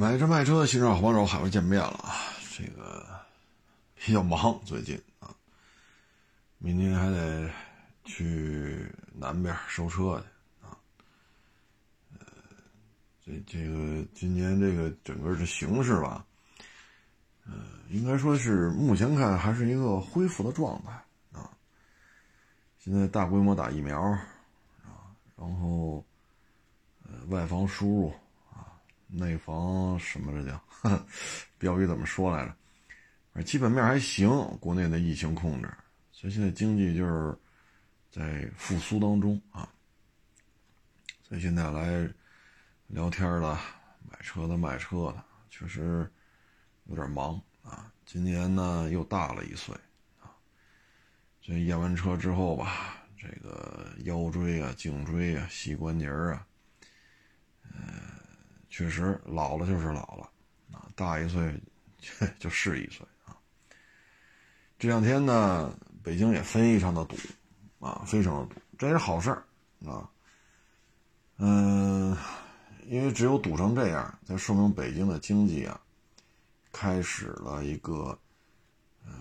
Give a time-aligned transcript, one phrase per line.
[0.00, 2.32] 买车卖车的，新车好帮手，海外见面了啊！
[2.56, 3.06] 这个
[3.96, 5.28] 比较忙，最近啊，
[6.56, 7.50] 明天还得
[8.06, 10.72] 去南边收车去啊。
[12.18, 12.26] 呃，
[13.22, 16.24] 这这个今年这个整个的形势吧，
[17.44, 17.52] 呃，
[17.90, 20.92] 应该说是目前看还是一个恢复的状态
[21.38, 21.50] 啊。
[22.78, 26.02] 现在大规模打疫苗啊，然后
[27.04, 28.14] 呃外防输入。
[29.12, 31.06] 内防什么这叫？
[31.58, 32.46] 标语怎么说来
[33.34, 33.42] 着？
[33.42, 34.28] 基本面还行，
[34.58, 35.68] 国内的疫情控制，
[36.12, 37.36] 所以现在经济就是
[38.10, 39.68] 在复苏当中啊。
[41.22, 42.08] 所以现在来
[42.88, 43.58] 聊天的、
[44.08, 46.10] 买车的、卖车的，确实
[46.84, 47.92] 有点忙啊。
[48.04, 49.74] 今年呢又大了一岁
[50.20, 50.32] 啊，
[51.40, 56.46] 所以验完车之后吧，这个腰椎啊、颈椎啊、膝关节啊，
[57.72, 58.19] 嗯。
[58.70, 60.30] 确实老了就是老了，
[60.72, 61.60] 啊，大一岁
[62.38, 63.36] 就是一岁啊。
[64.78, 67.16] 这两天呢，北京也非常的堵，
[67.80, 69.44] 啊，非常的堵，这也是好事儿
[69.84, 70.08] 啊。
[71.36, 72.16] 嗯，
[72.86, 75.78] 因为只有堵成这样，才说明北京的经济啊，
[76.70, 78.16] 开始了一个，
[79.04, 79.12] 呃，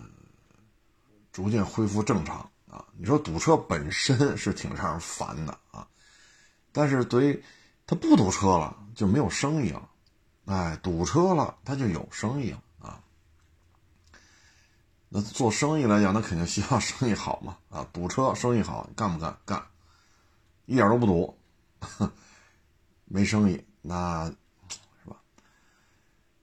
[1.32, 2.38] 逐渐恢复正常
[2.70, 2.86] 啊。
[2.96, 5.88] 你说堵车本身是挺让人烦的啊，
[6.72, 7.44] 但是对于
[7.88, 8.79] 他不堵车了。
[9.00, 9.90] 就没有生意了，
[10.44, 13.02] 哎，堵车了，他就有生意了啊。
[15.08, 17.88] 那做生意来讲，那肯定希望生意好嘛啊。
[17.94, 19.38] 堵车生意好，干不干？
[19.46, 19.64] 干，
[20.66, 21.40] 一点都不堵，
[23.08, 25.16] 没生意，那是吧？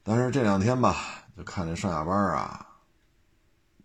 [0.03, 0.97] 但是这两天吧，
[1.37, 2.67] 就看这上下班啊，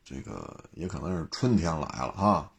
[0.02, 2.50] 这个也可能是春天来了啊，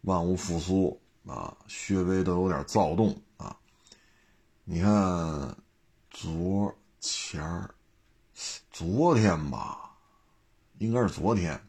[0.00, 1.54] 万物复苏啊，
[1.86, 3.54] 略微都有点躁动啊。
[4.72, 5.56] 你看，
[6.10, 7.74] 昨前儿，
[8.70, 9.96] 昨天吧，
[10.78, 11.60] 应该是昨天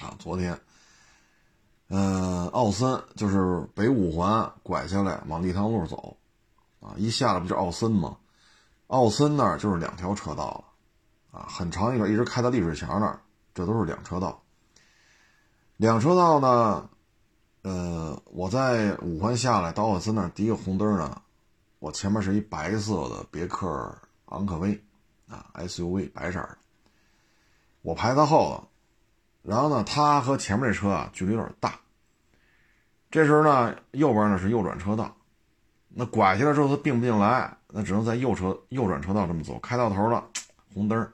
[0.00, 0.60] 啊，昨天，
[1.90, 6.16] 嗯，奥森就是北五环拐下来往立汤路走，
[6.80, 8.18] 啊，一下来不就奥森吗？
[8.88, 10.66] 奥森那儿就是两条车道
[11.30, 13.22] 了，啊，很长一段一直开到丽水桥那儿，
[13.54, 14.42] 这都是两车道。
[15.76, 16.90] 两车道呢，
[17.62, 21.22] 呃，我在五环下来到奥森那儿第一个红灯呢。
[21.78, 23.96] 我前面是一白色的别克
[24.26, 24.80] 昂科威，
[25.28, 26.58] 啊，SUV 白色的。
[27.82, 28.68] 我排在后头，
[29.48, 31.78] 然后呢，他和前面这车啊距离有点大。
[33.10, 35.16] 这时候呢，右边呢是右转车道，
[35.88, 39.58] 那拐下来之后他并不进来，那只能在右车右转车道这么走。
[39.60, 40.28] 开到头了，
[40.74, 41.12] 红灯，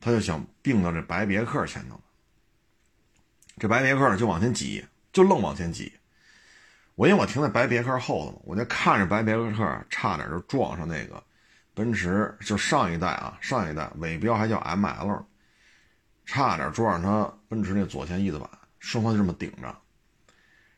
[0.00, 2.00] 他就想并到这白别克前头。
[3.58, 5.92] 这白别克就往前挤，就愣往前挤。
[6.96, 11.22] 我因为我停在白别克后头嘛，我就看着白别克差点就撞上那个
[11.74, 15.24] 奔驰，就上一代啊，上一代尾标还叫 ML，
[16.24, 19.76] 差点撞上它奔驰那左前翼子板，双方就这么顶着。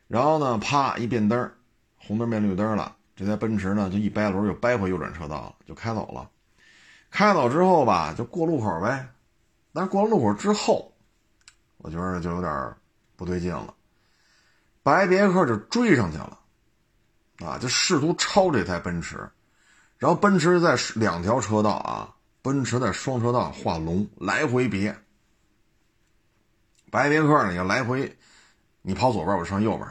[0.07, 1.51] 然后呢，啪一变灯，
[1.97, 6.29] 红灯变绿灯了，这台奔驰呢就一掰轮又掰回右转车道了，就开走了。
[7.11, 9.07] 开走之后吧，就过路口呗。
[9.71, 10.91] 但是过了路口之后，
[11.77, 12.73] 我觉得就有点
[13.15, 13.73] 不对劲了。
[14.87, 16.39] 白别克就追上去了，
[17.45, 19.29] 啊，就试图超这台奔驰，
[19.97, 24.97] 然后奔驰在两条车道啊，奔驰在双车道画龙来回别。
[26.89, 28.17] 白别克呢要来回，
[28.81, 29.85] 你跑左边，我上右边，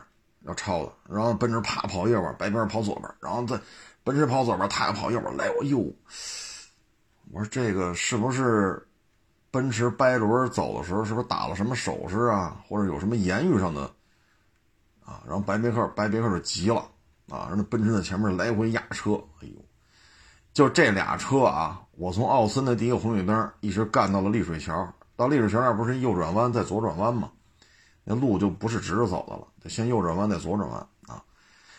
[0.44, 3.60] 要超的，然后奔驰啪跑右边，白别克跑左边，然后再
[4.02, 5.94] 奔驰跑左边，他要跑右边，来我哟，
[7.32, 8.88] 我说这个是不是
[9.50, 13.92] 奔驰掰轮走的时候是不是打了什么手势啊，或者有什么言语上的？
[15.06, 16.80] 啊，然后白别克白别克就急了，
[17.30, 19.54] 啊，让那奔驰在前面来回压车，哎呦，
[20.52, 27.30] 就这俩车啊，我从奥森的第一个红绿灯一直干到了丽水桥，到丽水桥那不是右转弯再左转弯吗？
[28.02, 31.22] 那路就不是直着走的了，得先右转弯再左转弯啊，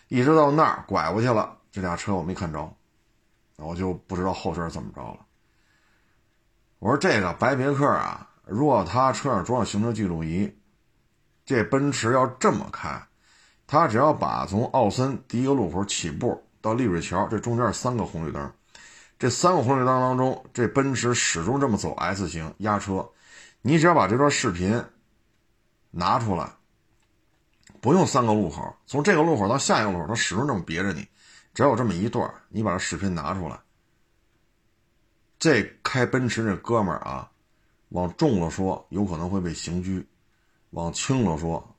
[0.07, 2.73] 一直到那儿拐过去了，这俩车我没看着，
[3.57, 5.19] 我就不知道后事怎么着了。
[6.79, 10.53] 我说这个白别克啊，如果他车上装了行车记录仪，
[11.46, 13.06] 这奔驰要这么开。
[13.67, 18.49] 他只要把从奥森第一个路口起步到丽水桥，这中间三个红绿灯，
[19.19, 23.08] 这三个红绿灯当中，这奔驰始终这么走 S 型压车。
[23.61, 24.81] 你只要把这段视频
[25.91, 26.49] 拿出来，
[27.81, 31.05] 不用三个路口，从这个路口到下一个路口，它始终这么别着你。
[31.53, 33.59] 只要有这么一段，你把这视频拿出来，
[35.37, 37.29] 这开奔驰这哥们儿啊，
[37.90, 40.08] 往重了说有可能会被刑拘，
[40.69, 41.75] 往轻了说。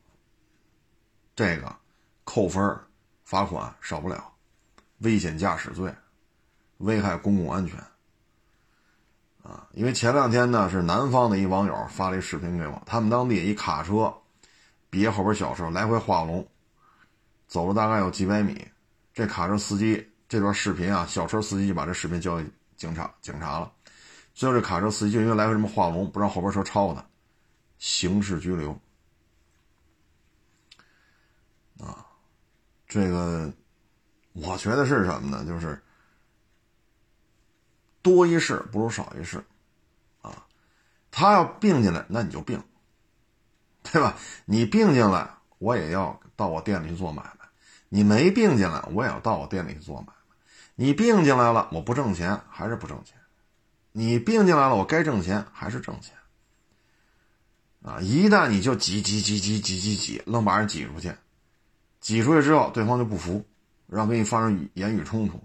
[1.38, 1.72] 这个
[2.24, 2.76] 扣分
[3.22, 4.32] 罚款少不了，
[4.98, 5.94] 危险驾驶罪，
[6.78, 7.78] 危害公共安全。
[9.44, 14.12] 啊，因为前两天呢是南方的一网友发了一视频给我，他们当地一卡车
[14.90, 16.44] 别后边小车来回画龙，
[17.46, 18.66] 走了大概有几百米，
[19.14, 22.44] 这卡车司机这段视频啊，小车司机就把这视频交给
[22.76, 23.72] 警察，警察了，
[24.34, 27.06] 最后这卡车司机就因为来回这么画龙，不让后边车超他，
[27.78, 28.76] 刑事拘留。
[32.88, 33.52] 这个
[34.32, 35.44] 我觉得是什么呢？
[35.44, 35.78] 就是
[38.00, 39.44] 多一事不如少一事，
[40.22, 40.46] 啊，
[41.10, 42.62] 他要并进来，那你就并，
[43.82, 44.16] 对吧？
[44.46, 47.46] 你并进来，我也要到我店里去做买卖；
[47.90, 50.12] 你没并进来，我也要到我店里去做买卖。
[50.74, 53.14] 你并进来了，我不挣钱还是不挣钱；
[53.92, 56.14] 你并进来了，我该挣钱还是挣钱。
[57.82, 61.14] 啊，一旦你就挤挤挤挤挤挤挤，愣把人挤出去。
[62.00, 63.44] 挤出去之后，对方就不服，
[63.86, 65.42] 然后跟你发生语言语冲突，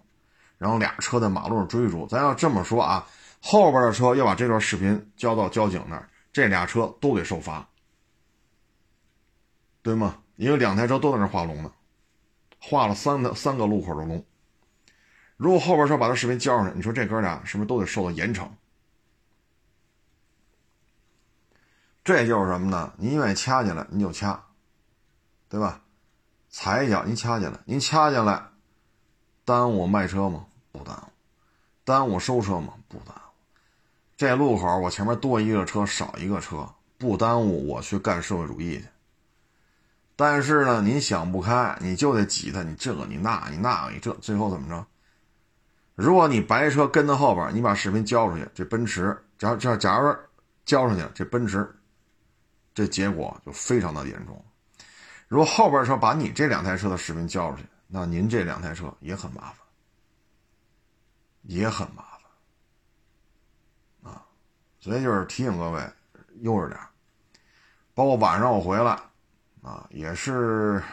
[0.57, 2.07] 然后俩车在马路上追逐。
[2.07, 3.07] 咱要这么说啊，
[3.41, 7.67] 后边的车要把这段视频交到交警那儿，这俩车都得受罚，
[9.81, 10.19] 对吗？
[10.35, 11.71] 因为两台车都在那画龙呢，
[12.59, 14.25] 画了三个三个路口的龙。
[15.37, 18.47] 如果后边车把这视频交上去，你说这哥俩是不是都得受到严惩？
[22.03, 22.93] 这就是什么呢？
[22.97, 24.43] 您愿意掐进来，你就掐，
[25.47, 25.82] 对吧？
[26.53, 28.39] 踩一脚，您掐进来，您掐进来，
[29.43, 30.45] 耽误我卖车吗？
[30.71, 31.09] 不耽误，
[31.83, 32.75] 耽误我收车吗？
[32.87, 33.33] 不耽误。
[34.15, 36.69] 这路口我前面多一个车，少一个车，
[36.99, 38.85] 不耽误我去干社会主义去。
[40.15, 44.85] 但是呢，您想不开，你就得挤他，你这个你那，你那个你这，最后怎么着？
[45.95, 50.15] 如果你白车跟在后边，你把视频交出去，这奔驰，假假假如
[50.65, 51.67] 交上去了，这奔驰，
[52.75, 54.45] 这结果就非常的严重。
[55.27, 59.57] 如果后边车把你这两台车的视频交出去，那您这两台车也很麻烦，
[61.43, 62.03] 也很麻
[64.03, 64.23] 烦啊！
[64.79, 65.81] 所以就是提醒各位，
[66.41, 66.79] 悠着点。
[67.95, 68.99] 包括晚上我回来，
[69.61, 70.83] 啊，也是，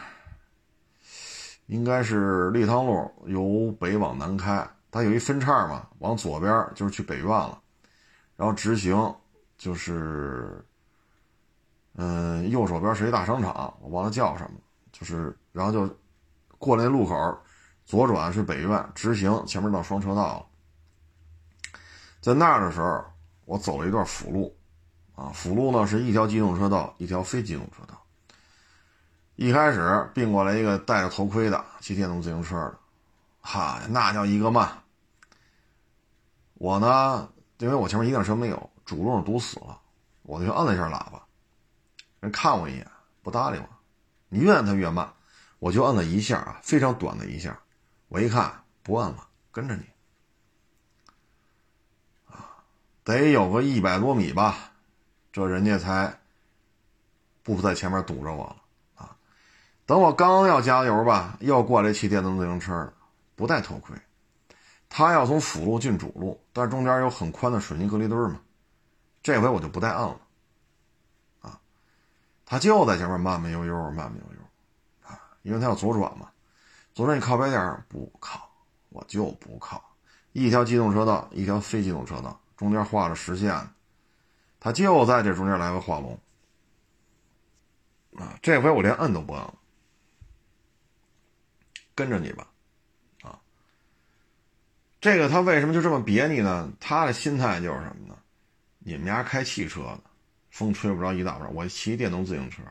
[1.67, 7.61] 应该是立汤路由北往南开，它有一分叉嘛，往左边就是去北苑了，
[8.35, 9.15] 然后直行
[9.57, 10.65] 就是。
[11.95, 14.59] 嗯，右手边是一大商场，我忘了叫什么，
[14.91, 15.93] 就是然后就
[16.57, 17.37] 过那路口，
[17.85, 20.45] 左转是北苑，直行前面到双车道了。
[22.21, 23.03] 在那儿的时候，
[23.45, 24.55] 我走了一段辅路，
[25.15, 28.01] 啊，辅路呢是一条机动车道，一条非机动车道。
[29.35, 32.77] 一开始并过来一个戴着头盔的骑电动自行车的，
[33.41, 34.69] 哈，那叫一个慢。
[36.53, 37.27] 我呢，
[37.57, 39.79] 因为我前面一辆车没有，主路堵死了，
[40.21, 41.23] 我就按了一下喇叭。
[42.21, 42.89] 人看我一眼，
[43.21, 43.67] 不搭理我。
[44.29, 45.11] 你越按他越慢，
[45.59, 47.59] 我就按了一下啊，非常短的一下。
[48.07, 49.83] 我一看不按了，跟着你
[52.27, 52.63] 啊，
[53.03, 54.71] 得有个一百多米吧，
[55.33, 56.19] 这人家才
[57.41, 58.55] 不在前面堵着我了
[58.95, 59.17] 啊。
[59.85, 62.93] 等我刚要加油吧，又过来骑电动自行车的，
[63.35, 63.95] 不戴头盔。
[64.89, 68.39] 他要从辅路进主路，但是中间有很宽的水泥隔离墩嘛，
[69.23, 70.19] 这回我就不带按了。
[72.51, 76.29] 他就在前面慢慢悠悠，慢慢悠悠，啊，因为他要左转嘛，
[76.93, 78.51] 左转你靠边点不靠，
[78.89, 79.81] 我就不靠。
[80.33, 83.69] 一条机动车道，一条非机动车道，中间画着实线，
[84.59, 86.19] 他就在这中间来回画龙，
[88.17, 89.53] 啊，这回我连摁都不摁了，
[91.95, 92.45] 跟着你吧，
[93.21, 93.39] 啊，
[94.99, 96.69] 这个他为什么就这么别你呢？
[96.81, 98.17] 他的心态就是什么呢？
[98.79, 100.10] 你们家开汽车的。
[100.51, 102.61] 风吹不着一大把，我骑电动自行车，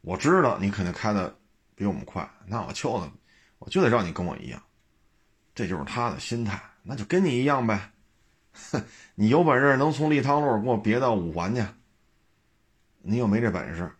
[0.00, 1.36] 我知道你肯定开的
[1.74, 3.12] 比我们快，那我就得，
[3.58, 4.62] 我就得让你跟我一样，
[5.56, 7.90] 这就是他的心态，那就跟你一样呗，
[8.52, 8.84] 哼，
[9.16, 11.66] 你有本事能从立汤路给我别到五环去，
[13.02, 13.90] 你又没这本事，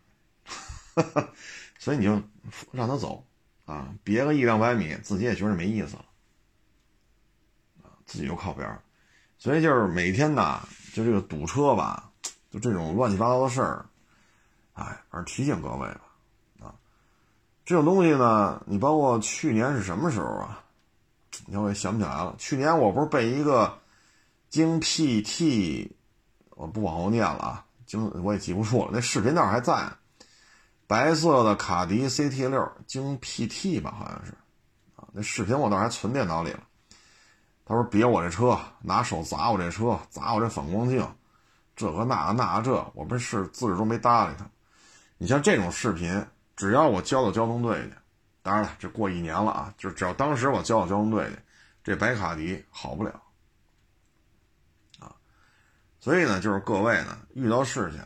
[1.80, 2.22] 所以你就
[2.70, 3.26] 让他走
[3.64, 6.04] 啊，别个一两百米，自己也觉得没意思了，
[7.82, 8.80] 啊，自己就靠边
[9.36, 10.64] 所以就是每天呐。
[10.94, 12.08] 就这个堵车吧，
[12.52, 13.84] 就这种乱七八糟的事儿，
[14.74, 16.00] 哎，反正提醒各位吧，
[16.60, 16.74] 啊，
[17.64, 20.62] 这种东西呢，你包括去年是什么时候啊？
[21.46, 22.36] 你看我也想不起来了。
[22.38, 23.76] 去年我不是被一个
[24.48, 25.90] 京 PT，
[26.50, 29.90] 我不往后念了啊，京我也记不住了，那视频倒是还在，
[30.86, 34.30] 白色的卡迪 CT 六京 PT 吧，好像是，
[34.94, 36.62] 啊，那视频我倒是还存电脑里了。
[37.66, 41.02] 他说：“别我这车，拿手砸我这车，砸我这反光镜，
[41.74, 44.46] 这个那个那个这，我们是自始终没搭理他。
[45.16, 47.94] 你像这种视频，只要我交到交通队去，
[48.42, 51.38] 当然了，这过一年了啊，就只要当时我交到交通队去，
[51.82, 53.22] 这白卡迪好不了
[54.98, 55.16] 啊。
[56.00, 58.00] 所以呢，就是各位呢，遇到事情，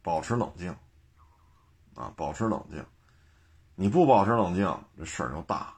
[0.00, 0.74] 保持冷静
[1.94, 2.82] 啊，保持冷静。
[3.74, 5.74] 你不保持冷静，这事儿就大。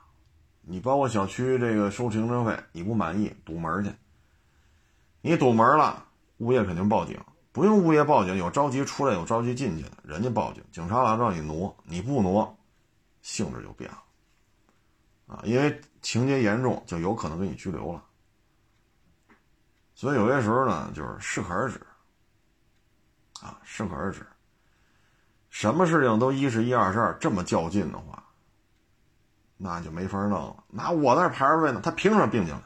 [0.63, 3.93] 你包括小区这个收停车费，你不满意，堵门去。
[5.21, 6.07] 你堵门了，
[6.39, 7.21] 物业肯定报警。
[7.53, 12.57] 不用物业报警，有着急出来，有着急进去的，人家报警，警察来让你挪，你不挪，
[13.21, 14.03] 性质就变了，
[15.27, 18.03] 啊，因为情节严重，就有可能给你拘留了。
[19.95, 21.79] 所以有些时候呢，就是适可而止，
[23.43, 24.27] 啊，适可而止。
[25.51, 28.22] 什么事情都一是一二是二，这么较劲的话，
[29.65, 30.65] 那就没法弄了。
[30.67, 32.61] 那我那排着队呢，他凭什么并进来？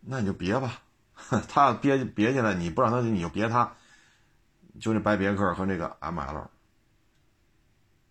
[0.00, 0.74] 那你就别吧。
[1.48, 3.72] 他要别别进来，你不让他进，你就别他，
[4.78, 6.44] 就那白别克和那个 ML，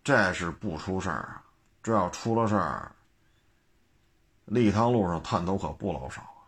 [0.02, 1.44] 这是不出事儿啊！
[1.82, 2.92] 这要出了事儿，
[4.44, 6.42] 立汤路上探头可不老少啊！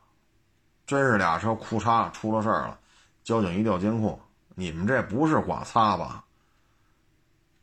[0.86, 2.78] 真是俩车库嚓出了事儿了，
[3.22, 4.20] 交警一调监控，
[4.54, 6.24] 你们这不是剐擦吧？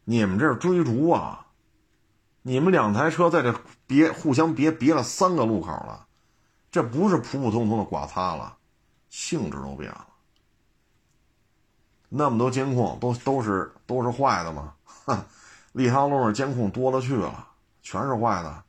[0.03, 1.45] 你们这是追逐啊！
[2.41, 3.53] 你们两台车在这
[3.85, 6.07] 别互相别别了三个路口了，
[6.71, 8.57] 这不是普普通通的剐擦了。
[9.09, 10.07] 性质都变了，
[12.09, 14.75] 那么多监控都都是都是坏的吗？
[15.73, 17.47] 立汤路上监控多了去了，
[17.81, 18.63] 全是坏的。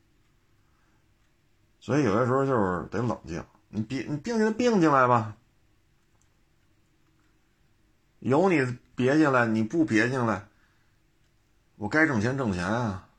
[1.78, 5.36] 所以有些时候就是得冷静，你别你并进并进来吧，
[8.20, 10.46] 有你别进来，你不别进来，
[11.76, 13.09] 我该挣钱挣钱啊！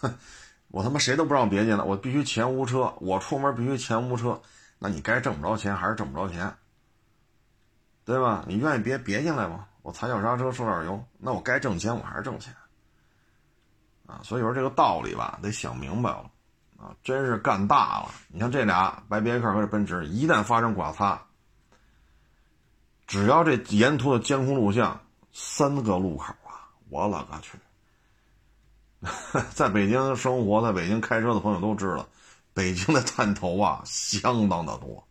[0.00, 0.14] 哼
[0.68, 4.40] 我他妈谁都不让别进来，我必须前无车，我出门必须前无车，
[4.78, 6.52] 那你该挣不着钱还是挣不着钱。
[8.04, 8.42] 对吧？
[8.48, 9.66] 你愿意别别进来吗？
[9.82, 12.54] 我踩脚刹车收点油，那我该挣钱我还是挣钱，
[14.06, 16.30] 啊，所以说这个道理吧，得想明白了，
[16.78, 18.10] 啊，真是干大了。
[18.28, 21.22] 你像这俩白别克和这奔驰，一旦发生剐擦，
[23.06, 24.98] 只要这沿途的监控录像，
[25.32, 27.58] 三个路口啊，我勒个去！
[29.54, 32.08] 在北京生活，在北京开车的朋友都知道，
[32.52, 35.06] 北京的探头啊，相当的多。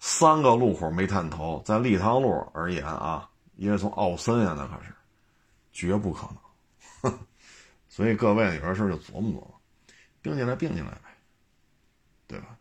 [0.00, 4.94] 三个路口没探头，在立汤路而言啊，因为从奥森呀，那可是
[5.72, 6.28] 绝不可
[7.02, 7.18] 能。
[7.88, 9.60] 所以各位有些事就琢磨琢磨，
[10.22, 11.16] 并进来并进来呗，
[12.26, 12.56] 对吧？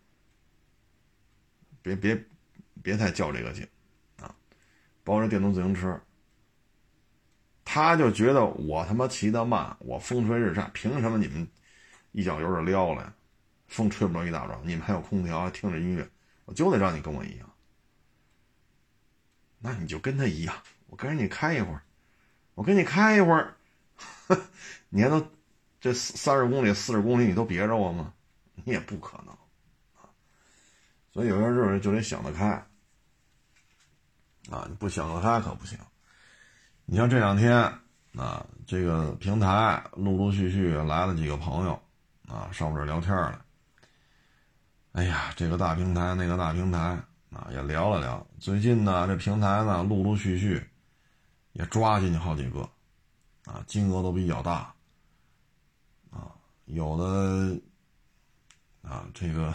[1.81, 2.25] 别别
[2.81, 3.67] 别太较这个劲
[4.19, 4.33] 啊！
[5.03, 6.00] 包括电动自行车，
[7.69, 11.45] 他就觉得我他妈骑得慢，我风吹日晒，凭什么你们
[12.13, 13.13] 一脚油就撩了呀？
[13.67, 16.09] 风吹不着一大桩，你们还有空调，还听着音乐。
[16.45, 17.53] 我就得让你跟我一样，
[19.59, 20.55] 那你就跟他一样，
[20.88, 21.83] 我跟着你开一会儿，
[22.55, 23.53] 我跟你开一会儿，
[24.88, 25.29] 你还能
[25.81, 28.13] 这三十公里、四十公里你都别着我吗？
[28.63, 29.38] 你也不可能！
[31.12, 32.47] 所以有些时候就得想得开
[34.50, 34.65] 啊！
[34.69, 35.77] 你不想得开可不行。
[36.89, 37.53] 你像这两天
[38.15, 41.77] 啊，这个平台陆陆续续来了几个朋友
[42.29, 43.38] 啊，上我这聊天来。
[44.94, 46.98] 哎呀，这个大平台，那个大平台
[47.29, 48.25] 啊，也聊了聊。
[48.39, 50.65] 最近呢，这平台呢，陆陆续续
[51.51, 52.62] 也抓进去好几个，
[53.44, 54.74] 啊，金额都比较大，
[56.10, 56.32] 啊，
[56.67, 57.60] 有的
[58.82, 59.53] 啊，这个，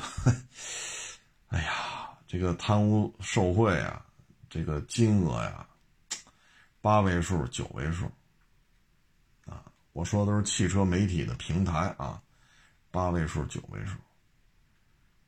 [1.49, 4.05] 哎呀，这个贪污受贿啊，
[4.51, 5.67] 这个金额呀，
[6.83, 8.05] 八位数、九位数，
[9.47, 12.21] 啊，我说的都是汽车媒体的平台啊，
[12.91, 13.97] 八位数、九位数。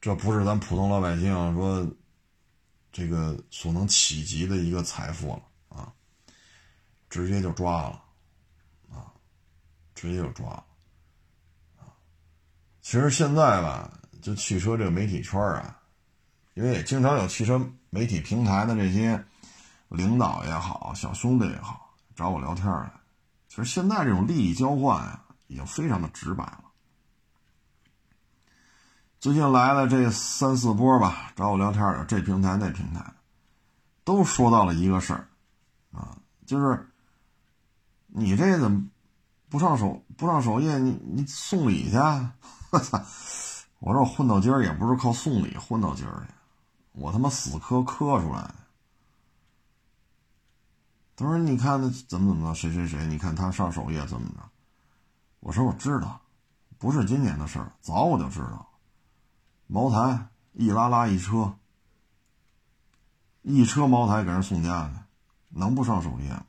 [0.01, 1.89] 这不是咱普通老百姓说
[2.93, 5.43] 这个所能企及的一个财富了
[5.79, 5.91] 啊！
[7.09, 8.03] 直接就抓了
[8.93, 9.15] 啊！
[9.95, 10.67] 直接就抓了
[11.79, 11.95] 啊！
[12.83, 15.81] 其实现在吧，就汽车这个媒体圈啊，
[16.55, 17.59] 因为也经常有汽车
[17.91, 19.25] 媒体平台的这些
[19.95, 22.93] 领导也好、小兄弟也好找我聊天来。
[23.49, 26.61] 其实现在这种利益交换啊，已经非常的直白了。
[29.21, 33.03] 最近来了这三四波吧，找我聊天的这平台那平台，
[34.05, 35.29] 都说到了一个事儿，
[35.93, 36.91] 啊，就是
[38.09, 38.87] 你这怎么
[39.49, 40.79] 不上首不上首页？
[40.79, 41.97] 你你送礼去？
[42.71, 43.01] 我操！
[43.79, 46.29] 我说我混到今儿也不是靠送礼混到今儿的，
[46.93, 48.55] 我他妈死磕磕出来的。
[51.16, 53.06] 他说：“你看那怎么怎么着，谁谁谁？
[53.06, 54.42] 你看他上首页怎么着？”
[55.40, 56.21] 我说：“我知道，
[56.78, 58.68] 不是今年的事儿，早我就知道。”
[59.66, 61.54] 茅台一拉拉一车，
[63.42, 64.94] 一车茅台给人送家去，
[65.49, 66.44] 能不上首页吗？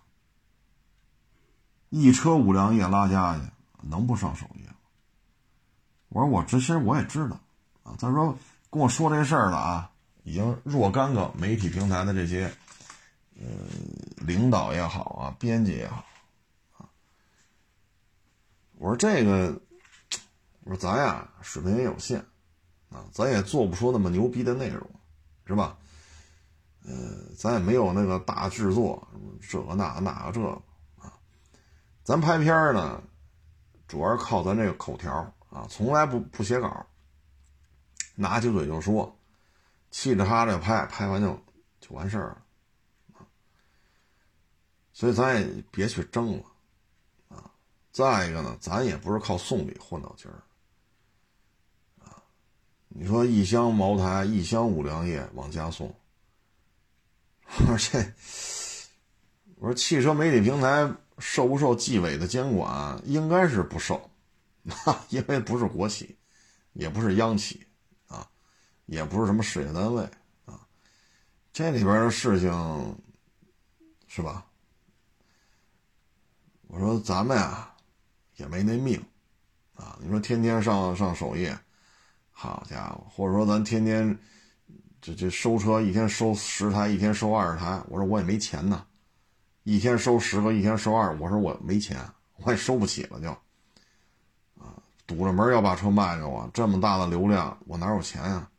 [1.90, 3.42] 一车五粮液拉家去，
[3.82, 4.76] 能不上首页吗？
[6.10, 7.40] 我说我这其实我也知道
[7.84, 7.96] 啊。
[8.00, 8.38] 他说
[8.70, 9.92] 跟我说这事儿了啊，
[10.24, 12.54] 已经若干个媒体平台的这些，
[13.38, 13.46] 呃，
[14.26, 16.06] 领导也好啊，编辑也好
[16.78, 16.88] 啊。
[18.78, 19.62] 我说这个，
[20.64, 22.20] 我说咱呀水平也有限
[22.90, 24.90] 啊，咱也做不出那么牛逼的内容，
[25.46, 25.78] 是吧？
[26.86, 26.94] 呃，
[27.38, 29.08] 咱也没有那个大制作，
[29.42, 30.50] 这个那个那个这个
[30.98, 31.12] 啊。
[32.04, 33.02] 咱拍片呢，
[33.88, 35.12] 主要是靠咱这个口条
[35.50, 36.86] 啊，从来不不写稿，
[38.16, 39.18] 拿起嘴就说，
[39.90, 41.38] 气着哈着拍，拍完就
[41.82, 42.45] 就完事儿了。
[44.96, 46.44] 所以咱也别去争了
[47.28, 47.52] 啊。
[47.92, 50.42] 再一个呢，咱也不是靠送礼混到今儿
[52.02, 52.24] 啊。
[52.88, 55.94] 你说一箱茅台，一箱五粮液往家送。
[57.58, 58.14] 我说这，
[59.58, 62.98] 我说汽车媒体平台受不受纪委的监管？
[63.04, 64.10] 应该是不受，
[65.10, 66.18] 因为不是国企，
[66.72, 67.68] 也不是央企，
[68.08, 68.26] 啊，
[68.86, 70.10] 也不是什么事业单位，
[70.46, 70.66] 啊，
[71.52, 72.98] 这里边的事情，
[74.08, 74.48] 是吧？
[76.76, 77.72] 我说咱们呀，
[78.36, 79.02] 也没那命，
[79.76, 81.58] 啊，你说天天上上首页，
[82.32, 84.18] 好家伙，或者说咱天天。
[85.00, 87.80] 这这收车一天收十台，一天收二十台。
[87.88, 88.84] 我说我也没钱呢，
[89.64, 91.16] 一天收十个，一天收二。
[91.18, 91.98] 我说我没钱，
[92.38, 93.30] 我也收不起了，就
[94.60, 94.74] 啊，
[95.06, 96.50] 堵着门要把车卖给我。
[96.54, 98.50] 这么大的流量，我哪有钱呀？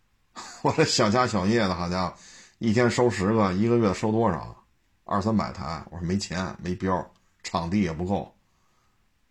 [0.62, 2.14] 我这小家小业的，好家伙，
[2.58, 4.56] 一天收十个，一个月收多少？
[5.04, 5.84] 二三百台。
[5.90, 7.04] 我说没钱，没标，
[7.42, 8.34] 场地也不够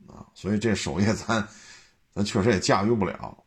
[0.08, 1.48] 啊，所以这首页咱
[2.14, 3.44] 咱确实也驾驭不了。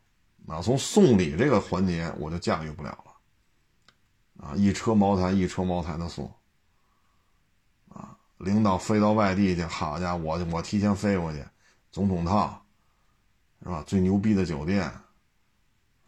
[0.48, 6.28] 啊，从送礼这个环节我就驾驭不了了，啊，一车茅台，一车茅台的送，
[7.88, 11.44] 啊，领导飞到外地去，好家伙，我我提前飞过去，
[11.92, 12.60] 总统套，
[13.62, 13.84] 是吧？
[13.86, 14.82] 最牛逼的酒店，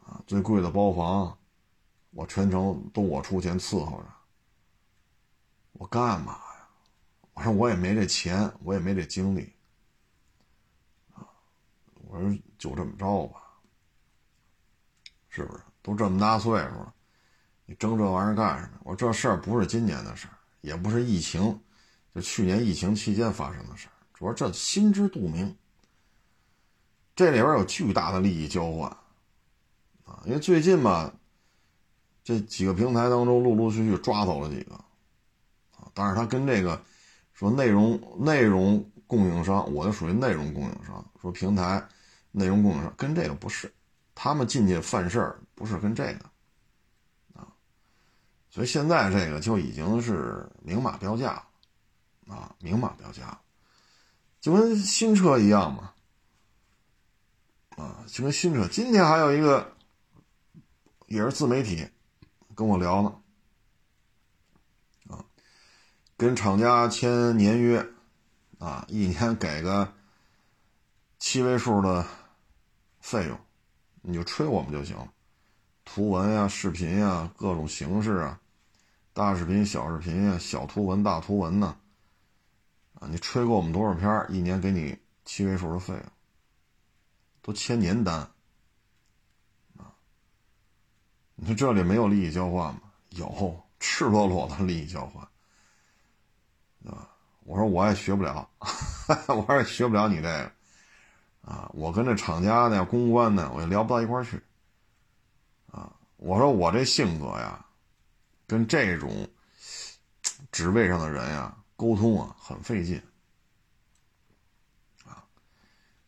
[0.04, 1.38] 啊，最贵的包房，
[2.10, 4.06] 我全程都我出钱伺候着，
[5.74, 6.40] 我干嘛？
[7.34, 9.52] 我说我也没这钱，我也没这精力，
[11.12, 11.26] 啊，
[12.08, 13.40] 我说就这么着吧。
[15.28, 16.94] 是不是都这么大岁数了，
[17.66, 18.78] 你争这玩意儿干什么？
[18.84, 21.60] 我说这事儿不是今年的事儿，也不是疫情，
[22.14, 23.92] 就去年疫情期间发生的事儿。
[24.14, 25.56] 主要这心知肚明，
[27.16, 28.88] 这里边有巨大的利益交换
[30.04, 30.22] 啊！
[30.24, 31.12] 因为最近吧，
[32.22, 34.74] 这几个平台当中陆陆续续抓走了几个
[35.72, 36.80] 啊，但是他跟这个
[37.34, 41.86] 说内容内容供应商，我就属于内容供应商，说平台
[42.32, 43.70] 内容供应商跟这个不是。
[44.16, 46.30] 他们进去犯事儿不是跟这个，
[47.34, 47.48] 啊，
[48.48, 51.44] 所以现在这个就已经是明码标价
[52.26, 53.36] 了，啊，明码标价，
[54.40, 55.92] 就跟新车一样嘛，
[57.70, 58.68] 啊，就跟新车。
[58.68, 59.72] 今天还有一个
[61.08, 61.84] 也是自媒体
[62.54, 63.20] 跟我聊呢，
[66.16, 67.84] 跟厂家签年约，
[68.58, 69.92] 啊，一年给个
[71.18, 72.06] 七位数的
[73.00, 73.38] 费用。
[74.06, 74.96] 你就吹我们就行，
[75.84, 78.38] 图文呀、视频呀、各种形式啊，
[79.12, 81.74] 大视频、小视频呀、小图文、大图文呢，
[83.00, 86.04] 啊，你吹过我们多少篇一年给你七位数的费用，
[87.40, 88.16] 都签年单，
[89.78, 89.90] 啊，
[91.34, 92.82] 你说这里没有利益交换吗？
[93.08, 95.26] 有，赤裸裸的利益交换，
[96.86, 97.08] 啊，
[97.44, 98.48] 我说我也学不了，
[99.28, 100.52] 我也学不了你这个。
[101.42, 104.42] 啊，我跟这厂家呢、公关呢，我也聊不到一块去。
[105.70, 107.62] 啊，我说我这性格呀，
[108.46, 109.28] 跟这种
[110.50, 112.96] 职位上的人呀沟通啊很费劲。
[115.04, 115.22] 啊，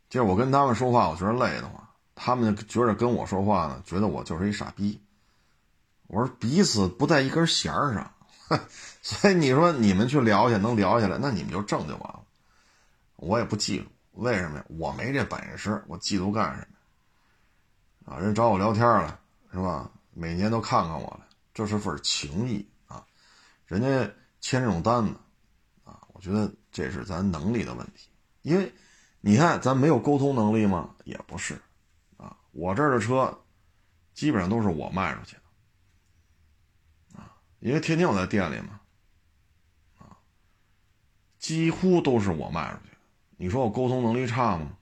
[0.09, 4.99] 就是我跟他们说话，我觉得累的慌，他们觉得跟我说话呢，觉得我就是一傻逼。
[6.07, 8.11] 我说彼此不在一根弦儿上，
[9.09, 12.25] 所以你说你们去聊去，能聊下来，那你们就挣就完了，
[13.15, 13.85] 我也不嫉妒。
[14.15, 14.65] 为什么呀？
[14.67, 16.67] 我没这本事，我嫉妒干什
[18.05, 18.13] 么？
[18.13, 19.17] 啊，人找我聊天了，
[19.53, 19.89] 是吧？
[20.13, 21.21] 每年都看看我了，
[21.55, 23.07] 这是份情谊啊。
[23.67, 23.89] 人家
[24.41, 25.15] 签这种单子，
[25.85, 28.09] 啊，我觉得这是咱能力的问题。
[28.43, 28.75] 因为
[29.21, 30.91] 你看，咱没有沟通能力吗？
[31.05, 31.55] 也不是，
[32.17, 33.39] 啊，我这儿的车
[34.15, 35.43] 基本上都是我卖出去的，
[37.21, 38.81] 啊，因为天天我在店里嘛，
[41.47, 42.97] 几乎都是我卖出去。
[43.37, 44.73] 你说我沟通能力差吗？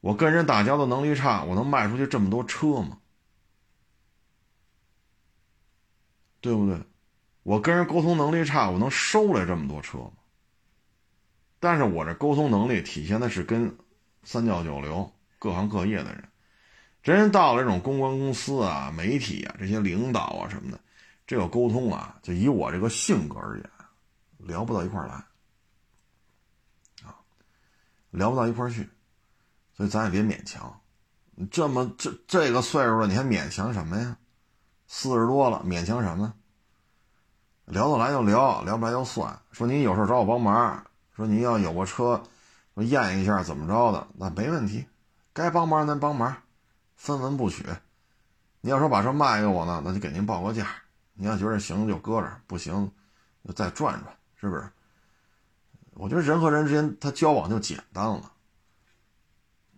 [0.00, 2.98] 我跟人打交道能力差，我能卖出去这么多车吗？
[6.40, 6.80] 对不对？
[7.42, 10.12] 我跟人沟通能力差，我能收来这么多车吗？
[11.58, 13.76] 但是我这沟通能力体现的是跟
[14.22, 16.22] 三教九流、各行各业的人。
[17.02, 20.78] 真到了这种公关公司啊、媒体啊这些领导啊什么的，
[21.26, 23.70] 这个沟通啊，就以我这个性格而言，
[24.46, 25.14] 聊不到一块儿来，
[27.06, 27.16] 啊，
[28.10, 28.88] 聊不到一块儿去，
[29.74, 30.80] 所以咱也别勉强。
[31.50, 34.16] 这么这这个岁数了，你还勉强什么呀？
[34.86, 36.32] 四十多了，勉强什么？
[37.66, 39.38] 聊得来就聊，聊不来就算。
[39.50, 42.22] 说你有事找我帮忙，说你要有个车，
[42.74, 44.86] 说验一下怎么着的，那没问题，
[45.32, 46.36] 该帮忙咱帮忙。
[46.94, 47.62] 分文不取，
[48.62, 50.68] 你要说把车卖给我呢，那就给您报个价。
[51.12, 52.90] 你要觉得行就搁着，不行
[53.44, 54.70] 就再转转，是不是？
[55.94, 58.32] 我觉得人和人之间他交往就简单了，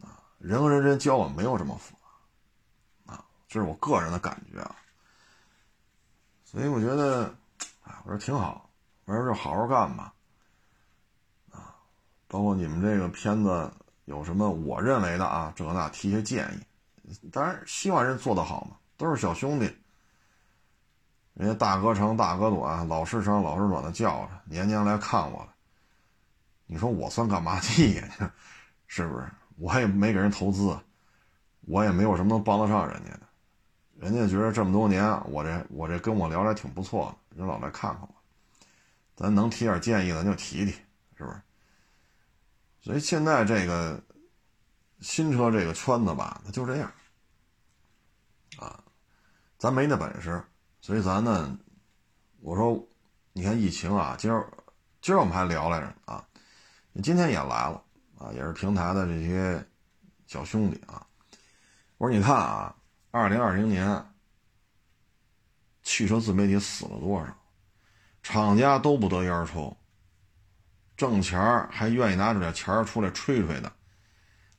[0.02, 1.94] 啊，人和人之间交往没有这么复
[3.06, 4.74] 杂，啊，这是我个人的感觉啊。
[6.44, 7.32] 所以我觉得，
[7.84, 8.68] 哎，我说挺好，
[9.04, 10.12] 我说就好好干吧，
[11.52, 11.76] 啊，
[12.26, 13.72] 包括你们这个片子
[14.06, 17.28] 有什么我认为的啊，这那提些建议。
[17.30, 19.72] 当然，希望人做得好嘛，都是小兄弟。
[21.38, 25.54] 人家大哥长大哥短，老师长老师短的叫着，年年来看我了。
[26.66, 28.34] 你说我算干嘛的呀？
[28.88, 29.24] 是不是？
[29.56, 30.76] 我也没给人投资，
[31.60, 33.20] 我也没有什么能帮得上人家的。
[33.94, 38.14] 人家觉得这么多年，我这我这跟我聊着挺不错的，人老来看看我。
[39.14, 40.72] 咱能提点建议，咱就提提，
[41.16, 41.40] 是不是？
[42.80, 44.02] 所以现在这个
[44.98, 46.92] 新车这个圈子吧，它就这样。
[48.58, 48.82] 啊，
[49.56, 50.42] 咱没那本事，
[50.88, 51.58] 所以咱呢，
[52.40, 52.82] 我说，
[53.34, 54.50] 你看疫情啊，今儿
[55.02, 56.26] 今儿我们还聊来着啊，
[57.02, 57.84] 今天也来了
[58.16, 59.62] 啊，也是平台的这些
[60.26, 61.06] 小兄弟啊。
[61.98, 62.74] 我说你看啊，
[63.10, 64.02] 二零二零年
[65.82, 67.36] 汽车自媒体死了多少？
[68.22, 69.76] 厂家都不得烟抽，
[70.96, 73.70] 挣钱儿还愿意拿出点钱儿出来吹吹的，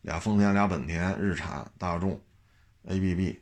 [0.02, 2.22] 俩丰田，俩本田，日产、大众、
[2.84, 3.40] ABB。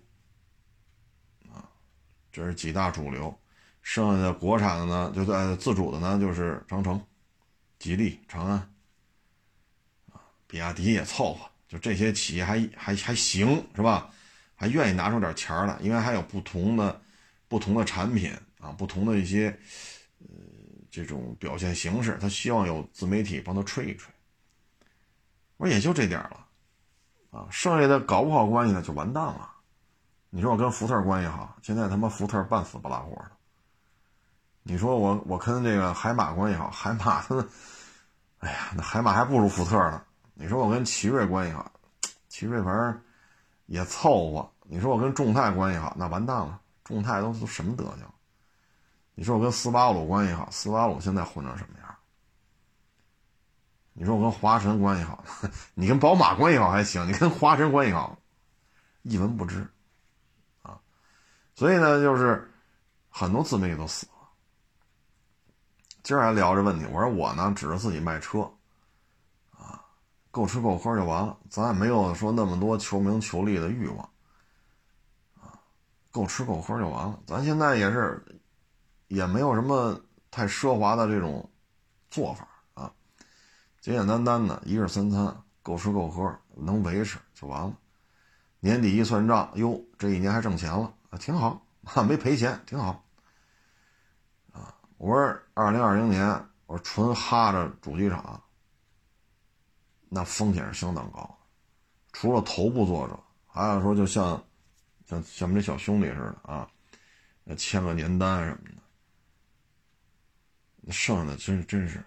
[2.37, 3.35] 这是几大主流，
[3.81, 7.03] 剩下的国产的呢，就在自主的呢，就是长城、
[7.79, 8.59] 吉利、长安，
[10.11, 14.11] 啊，比亚迪也凑合，就这些企业还还还行，是吧？
[14.55, 17.01] 还愿意拿出点钱来，因为还有不同的
[17.47, 19.49] 不同的产品啊，不同的一些
[20.19, 20.27] 呃
[20.91, 24.13] 这种表现形式，他希望有自媒体帮他吹一吹。
[25.57, 26.45] 我说也就这点了，
[27.31, 29.53] 啊，剩下的搞不好关系呢，就完蛋了。
[30.29, 33.31] 你说我跟福特关系好，现在他妈福特半死不拉活的。
[34.63, 37.47] 你说我我跟这个海马关系好，海马他，
[38.39, 40.01] 哎呀，那海马还不如福特呢。
[40.33, 41.71] 你说我跟奇瑞关系好，
[42.27, 43.01] 奇瑞反正
[43.67, 44.51] 也凑合。
[44.63, 48.03] 你说我跟众泰关系好，那完蛋了，众泰都都什么德行？
[49.15, 51.95] 你说我跟斯巴鲁关系好，斯巴鲁现在混成什么样？
[53.93, 55.23] 你说我跟华晨关系好，
[55.73, 58.19] 你跟宝马关系好还行，你跟华晨关系好，
[59.03, 59.65] 一文不值。
[61.57, 62.47] 所以呢，就是
[63.09, 64.11] 很多自媒体都死了。
[66.03, 68.41] 今儿还聊这问题，我说我呢，指着自己卖车，
[69.57, 69.83] 啊，
[70.29, 74.07] 够吃够喝就完了，咱也没有说那么多求名求利的欲望，
[75.41, 75.57] 啊，
[76.11, 77.19] 够吃够喝就完了。
[77.25, 78.23] 咱现在也是，
[79.07, 81.49] 也没有什么太奢华的这种
[82.11, 82.93] 做法啊，
[83.81, 87.75] 简简单单的一日三餐，够吃够喝，能维持就完了。
[88.59, 90.93] 年底一算账，哟，这一年还挣钱了。
[91.17, 91.61] 挺好，
[92.07, 93.03] 没赔钱，挺好。
[94.51, 96.27] 啊，我说二零二零年，
[96.65, 98.41] 我说纯哈着主机厂，
[100.09, 101.37] 那风险是相当高。
[102.13, 104.43] 除了头部作者，还有说就像
[105.05, 106.67] 像像我们这小兄弟似的啊，
[107.55, 108.69] 签个年单什么
[110.85, 112.03] 的，剩下的真真是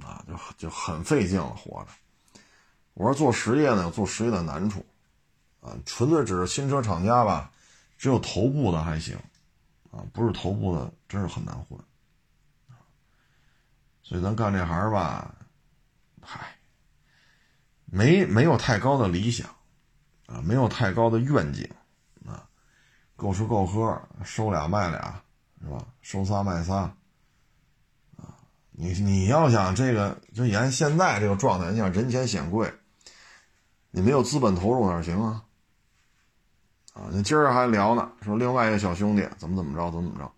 [0.00, 1.88] 啊，就就很费劲了，活着。
[2.94, 4.84] 我说做实业呢，有做实业的难处
[5.62, 7.50] 啊，纯粹只是新车厂家吧。
[8.02, 9.16] 只有头部的还行，
[9.92, 11.78] 啊，不是头部的真是很难混，
[14.02, 15.32] 所以咱干这行吧，
[16.20, 16.58] 嗨，
[17.84, 19.48] 没没有太高的理想，
[20.26, 21.70] 啊，没有太高的愿景，
[22.26, 22.44] 啊，
[23.14, 25.22] 够吃够喝，收俩卖俩，
[25.60, 25.86] 是吧？
[26.00, 26.92] 收仨卖仨，
[28.16, 28.34] 啊，
[28.72, 32.74] 你你要想这个，就沿现在这个状态，你想人前显贵，
[33.92, 35.44] 你没有资本投入哪行啊？
[36.92, 40.32] 啊，那今儿还聊呢，说另外一个小兄弟怎么怎么着，怎么怎么着。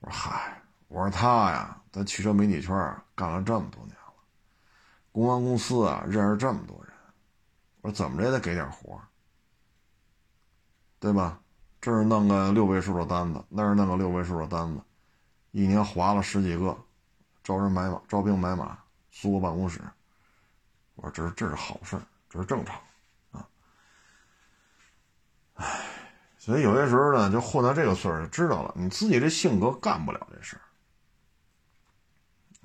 [0.00, 2.74] 我说嗨，我说他呀，在汽车媒体圈
[3.14, 4.22] 干了这么多年了，
[5.10, 6.92] 公关公司啊认识这么多人，
[7.80, 9.00] 我说怎么着也得给点活
[11.00, 11.40] 对吧？
[11.80, 14.80] 这儿弄个六位数的单子，那儿弄个六位数的单子，
[15.50, 16.76] 一年划了十几个，
[17.42, 18.78] 招人买马，招兵买马，
[19.10, 19.80] 租个办公室。
[20.94, 21.98] 我说这是这是好事
[22.28, 22.78] 这是正常。
[25.54, 25.80] 唉
[26.38, 30.60] 所以有些时候呢，就混到这个岁数就知道了，你自己这性格干不了这事儿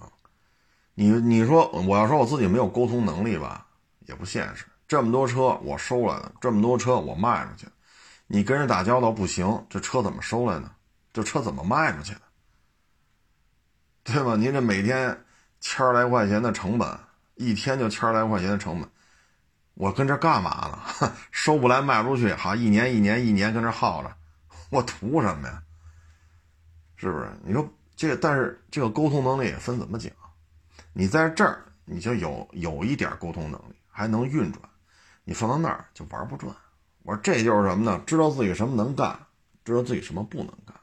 [0.04, 0.12] 啊。
[0.96, 3.66] 你你说我要说我自己没有沟通能力吧，
[4.02, 4.66] 也不现实。
[4.86, 7.68] 这么多车我收来的，这么多车我卖出去，
[8.28, 10.72] 你跟人打交道不行，这车怎么收来呢？
[11.14, 12.22] 这车怎么卖出去的？
[14.04, 14.36] 对吧？
[14.36, 15.26] 您这每天
[15.62, 17.00] 千来块钱的成本，
[17.36, 18.90] 一天就千来块钱的成本。
[19.80, 21.14] 我跟这干嘛呢？
[21.32, 24.14] 收不来卖不出去，好一年一年一年跟这耗着，
[24.70, 25.64] 我图什么呀？
[26.98, 27.32] 是不是？
[27.46, 27.66] 你说
[27.96, 30.12] 这，但是这个沟通能力也分怎么讲。
[30.92, 34.62] 你在这儿你就有有一点沟通能力，还能运转；
[35.24, 36.54] 你放到那儿就玩不转。
[37.04, 38.04] 我说这就是什么呢？
[38.06, 39.18] 知道自己什么能干，
[39.64, 40.76] 知道自己什么不能干，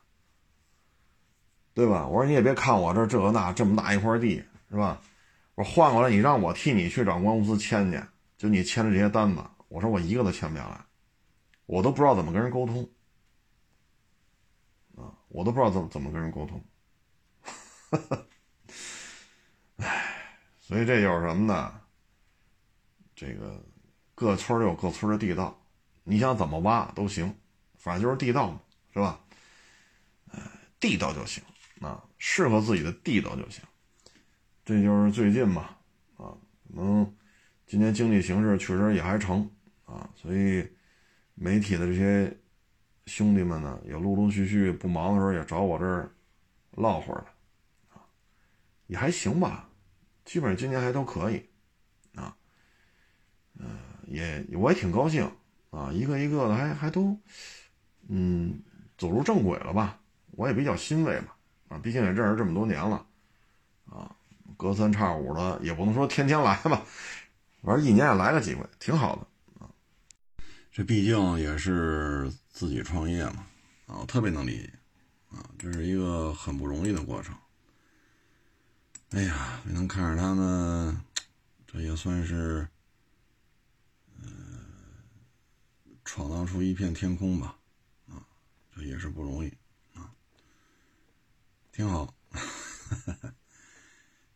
[1.75, 2.07] 对吧？
[2.07, 4.99] 我说你也别看我这这个那这么大一块地，是吧？
[5.55, 8.01] 我换过来，你让我替你去找公司签去。
[8.37, 10.85] 就你签的这些单子，我说我一个都签不下来，
[11.65, 12.87] 我都不知道怎么跟人沟通，
[14.95, 16.63] 啊，我都不知道怎么怎么跟人沟通，
[19.79, 21.81] 唉，所以这就是什么呢？
[23.15, 23.65] 这个
[24.15, 25.59] 各村有各村的地道，
[26.05, 27.35] 你想怎么挖都行，
[27.79, 28.61] 反正就是地道嘛，
[28.93, 29.19] 是吧？
[30.79, 31.43] 地道就行，
[31.81, 33.63] 啊，适合自己的地道就行，
[34.63, 35.63] 这就是最近嘛，
[36.19, 36.37] 啊，
[36.69, 37.17] 可能。
[37.67, 39.51] 今年经济形势确实也还成
[39.85, 40.67] 啊，所以
[41.35, 42.37] 媒体的这些
[43.07, 46.11] 兄弟们呢，也陆陆续续不忙的时候也找我这儿
[46.73, 47.27] 唠会儿了
[47.93, 48.01] 啊，
[48.87, 49.69] 也还行吧，
[50.25, 51.45] 基本上今年还都可以
[52.15, 52.37] 啊，
[53.59, 53.67] 嗯，
[54.07, 55.29] 也我也挺高兴
[55.71, 57.19] 啊，一个一个的还还都
[58.09, 58.63] 嗯
[58.97, 59.99] 走入正轨了吧，
[60.31, 61.37] 我也比较欣慰吧
[61.69, 63.05] 啊，毕竟也认识这么多年了
[63.87, 64.15] 啊，
[64.57, 66.85] 隔三差五的也不能说天天来吧。
[67.67, 69.27] 反正一年也来个几回，挺好的
[69.59, 69.69] 啊。
[70.71, 73.45] 这毕竟也是自己创业嘛，
[73.87, 74.73] 啊，我特别能理解
[75.31, 77.37] 啊，这是一个很不容易的过程。
[79.11, 80.97] 哎呀，能看着他们，
[81.67, 82.69] 这也算是，
[84.23, 84.29] 呃，
[86.05, 87.57] 闯荡出一片天空吧，
[88.09, 88.23] 啊，
[88.77, 89.53] 这也是不容易
[89.93, 90.15] 啊，
[91.73, 92.15] 挺好。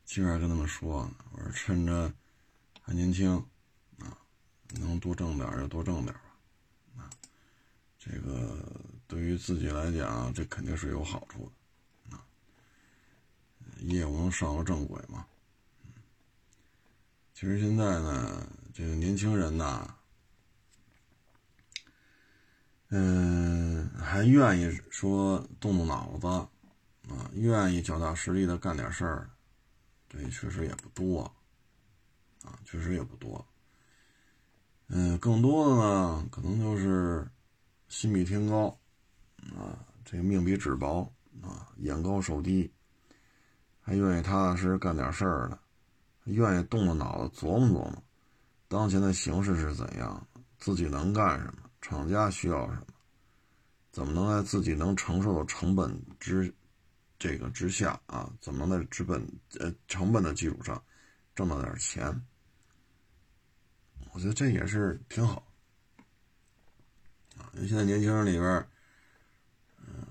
[0.05, 2.13] 今儿跟他们说，我说趁着。
[2.91, 3.33] 还年轻，
[4.01, 4.19] 啊，
[4.81, 6.23] 能多挣点就多挣点吧，
[6.97, 7.11] 啊，
[7.97, 8.69] 这个
[9.07, 11.49] 对于自己来讲，这肯定是有好处
[12.11, 12.27] 的，啊，
[13.79, 15.25] 业务能上了正轨嘛，
[17.33, 19.95] 其实现在呢，这个年轻人呐，
[22.89, 26.27] 嗯，还愿意说动动脑子，
[27.09, 29.31] 啊，愿意脚踏实地的干点事儿，
[30.09, 31.33] 这确实也不多。
[32.45, 33.47] 啊，确实也不多。
[34.89, 37.31] 嗯，更多的呢，可能就是
[37.89, 38.67] 心比天高，
[39.57, 42.73] 啊，这个命比纸薄，啊，眼高手低，
[43.81, 45.59] 还愿意踏踏实实干点事儿的，
[46.25, 48.03] 愿意动动脑子琢磨琢磨，
[48.67, 50.27] 当前的形势是怎样，
[50.59, 52.87] 自己能干什么，厂家需要什么，
[53.93, 56.53] 怎么能在自己能承受的成本之
[57.17, 59.25] 这个之下啊，怎么能在资本
[59.61, 60.83] 呃成本的基础上
[61.35, 62.21] 挣到点钱。
[64.13, 65.47] 我觉得这也是挺好，
[67.39, 68.69] 啊，因为现在年轻人里边，
[69.79, 70.07] 嗯，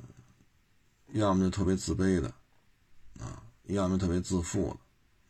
[1.09, 2.29] 要么就特别自卑的，
[3.19, 4.75] 啊，要么特别自负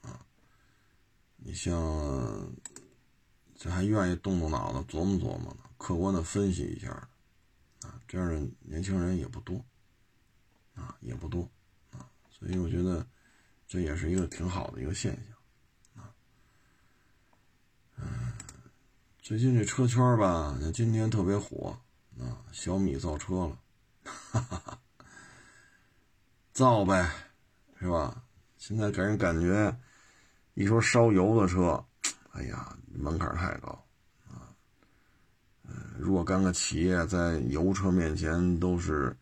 [0.03, 0.23] 的，啊，
[1.38, 1.75] 你像
[3.58, 6.91] 这还愿意动动脑子琢磨琢磨呢，客观的分析一下，
[7.82, 9.65] 啊，这样的年轻人也不多，
[10.75, 11.49] 啊，也不多，
[11.91, 13.05] 啊，所以我觉得
[13.67, 16.13] 这也是一个挺好的一个现象，啊，
[17.97, 18.29] 嗯。
[19.30, 21.78] 最近这车圈吧，今年特别火
[22.18, 23.60] 啊，小米造车了，
[24.04, 24.80] 哈哈哈，
[26.52, 27.08] 造呗，
[27.80, 28.24] 是吧？
[28.58, 29.78] 现在给人感觉，
[30.56, 31.86] 一说烧油的车，
[32.32, 33.70] 哎呀，门槛太高
[34.28, 34.50] 啊。
[35.62, 39.15] 嗯，若干个企业在油车面前都是，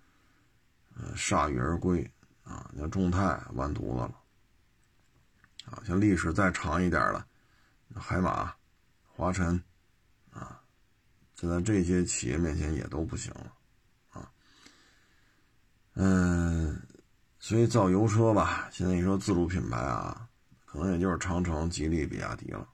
[0.96, 2.10] 呃，铩羽而归
[2.46, 2.72] 啊。
[2.78, 4.15] 像众泰完犊子了，
[5.65, 7.26] 啊，像历史再长一点的，
[7.93, 8.54] 海马、
[9.13, 9.62] 华晨。
[11.39, 13.54] 现在这些企业面前也都不行了，
[14.10, 14.32] 啊，
[15.93, 16.82] 嗯，
[17.38, 20.28] 所以造油车吧，现在你说自主品牌啊，
[20.65, 22.67] 可能也就是长城、吉利、比亚迪了，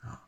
[0.00, 0.18] 啊，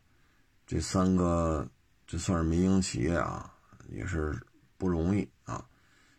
[0.67, 1.67] 这三个
[2.07, 3.51] 这算是民营企业啊，
[3.89, 4.39] 也是
[4.77, 5.67] 不容易啊，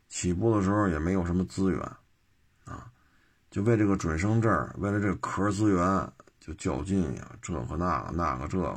[0.08, 1.80] 起步的时候也没有什么资源，
[2.66, 2.92] 啊，
[3.52, 8.70] 就为这个准生证，为了这个壳资源就较劲呀，这个那个那个这个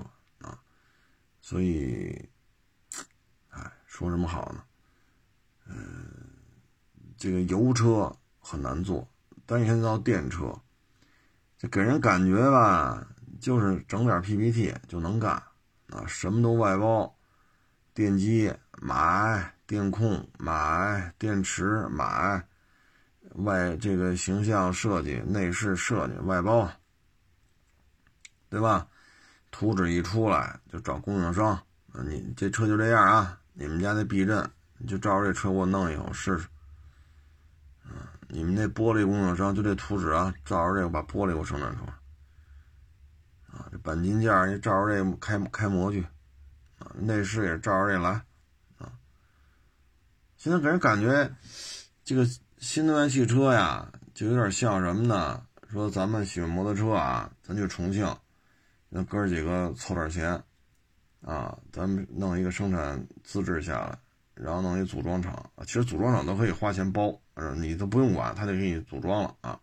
[0.42, 0.60] 啊，
[1.40, 2.28] 所以。
[3.94, 4.64] 说什么好呢？
[5.68, 5.76] 嗯
[7.16, 9.08] 这个油车很难做，
[9.46, 10.52] 但现在到电车，
[11.56, 13.06] 这给人感觉吧，
[13.40, 15.40] 就是整点 PPT 就能干
[15.90, 17.16] 啊，什么都外包，
[17.94, 18.52] 电机
[18.82, 22.44] 买，电控买，电池买，
[23.36, 26.68] 外这个形象设计、内饰设计外包，
[28.48, 28.88] 对吧？
[29.52, 31.56] 图纸一出来就找供应商，
[32.04, 36.46] 你这车就这样啊，你们家那避震你就照着这车给我弄一口试试。
[38.28, 41.92] 你们那玻璃供应商就这图纸啊，照着这个把玻璃给我生产出来。
[43.46, 46.04] 啊，这钣金件你照着这个开开模具，
[46.78, 48.10] 啊，内饰也照着这来，
[48.78, 48.92] 啊。
[50.36, 51.32] 现在给人感觉，
[52.02, 52.26] 这个
[52.58, 55.46] 新能源汽车呀，就有点像什么呢？
[55.70, 58.16] 说咱们喜欢摩托车啊，咱去重庆。
[58.88, 60.42] 那哥几个凑点钱，
[61.24, 63.98] 啊，咱们弄一个生产资质下来，
[64.34, 65.50] 然后弄一组装厂。
[65.66, 67.18] 其实组装厂都可以花钱包，
[67.56, 69.58] 你都不用管，他就给你组装了啊。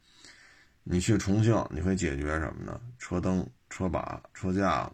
[0.83, 2.81] 你去重庆，你会解决什么呢？
[2.97, 4.91] 车灯、车把、车架、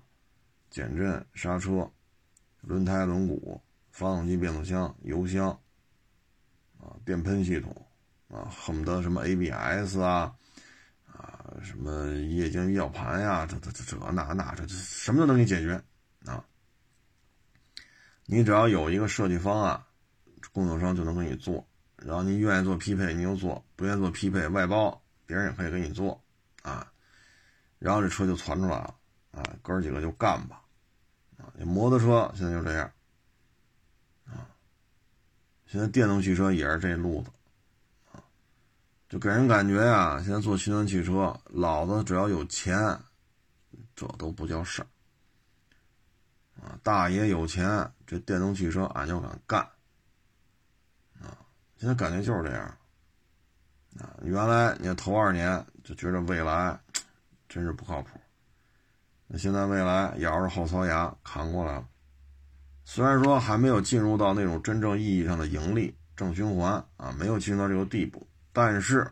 [0.69, 1.89] 减震、刹车、
[2.59, 3.57] 轮胎、轮毂、
[3.91, 5.49] 发动机、变速箱、油箱，
[6.81, 7.73] 啊，变喷系统，
[8.27, 10.35] 啊，恨不得什么 ABS 啊。
[11.05, 15.81] 啊什么液晶仪表盘呀，这这这这那那这这什么都能给你解决
[16.25, 16.43] 啊！
[18.29, 19.81] 你只要有一个设计方案，
[20.51, 21.65] 供应商就能给你做。
[21.95, 26.21] 然后你愿意做匹配，你就做；不愿意做匹配，外包，别人也可以给你做
[26.61, 26.91] 啊。
[27.79, 28.93] 然后这车就传出来了
[29.31, 30.61] 啊，哥几个就干吧
[31.37, 31.47] 啊！
[31.65, 32.91] 摩托车现在就这样
[34.25, 34.49] 啊，
[35.65, 37.31] 现在电动汽车也是这路子。
[38.11, 38.21] 啊
[39.07, 42.77] 就给人感觉呀，现在做新能源汽车，老子只要有钱，
[43.95, 44.87] 这都不叫事儿
[46.61, 46.77] 啊！
[46.83, 49.61] 大爷有钱，这电动汽车俺就敢干
[51.21, 51.37] 啊！
[51.77, 52.65] 现在感觉就是这样
[53.99, 54.15] 啊！
[54.23, 56.79] 原来你头二年就觉得未来
[57.47, 58.19] 真是不靠谱，
[59.27, 61.87] 那现在未来咬着后槽牙扛过来了。
[62.85, 68.25] 虽然说还没有进入到那种真正意义上的盈利正循环啊，没有进入到这个地步。
[68.53, 69.07] 但是，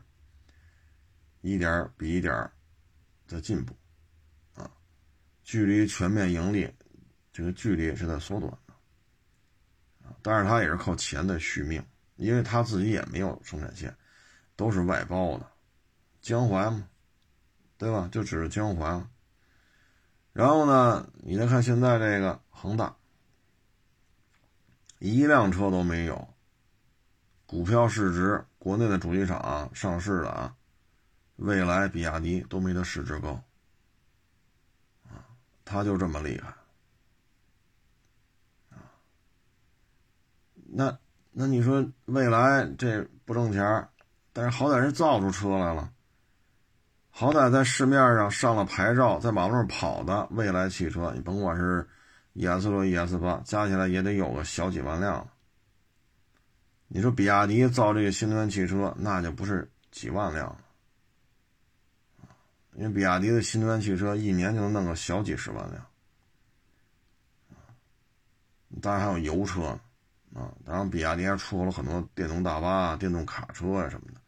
[1.41, 2.49] 一点比一点
[3.27, 3.75] 在进步，
[4.55, 4.71] 啊，
[5.43, 6.73] 距离全面盈利，
[7.35, 8.73] 这个距离也是在缩短的，
[10.07, 13.93] 啊，但是他也是靠钱在续命，因为他自己也没有生产线，
[14.55, 15.45] 都是外包的，
[16.21, 16.87] 江淮嘛，
[17.77, 18.07] 对吧？
[18.09, 19.09] 就只是江淮了。
[20.31, 22.95] 然后呢，你再看现在这个恒大，
[24.99, 26.33] 一辆车都没有，
[27.45, 28.45] 股票市值。
[28.57, 30.55] 国内的主机厂上市的啊，
[31.35, 33.43] 蔚来、比亚迪都没它市值高，
[35.03, 35.21] 啊，
[35.63, 36.51] 它就这么厉害，
[40.77, 40.99] 那
[41.31, 43.87] 那你说未来这不挣钱
[44.33, 45.89] 但是好歹是造出车来了，
[47.09, 51.87] 好歹在市面上上了牌照，在马路上跑的未来汽车，你甭管是
[52.33, 55.25] ES 六、ES 八，加起来也得有个小几万辆。
[56.89, 60.57] 你说比亚迪造这个新能源汽车，那就不是几万辆了，
[62.73, 65.85] 因为比亚迪的新能源汽车一年就能弄个小几十万辆，
[68.81, 69.79] 当然还有油车，
[70.35, 74.19] 啊，当然比亚迪还出口了很多电动大巴、电动卡车呀什么的，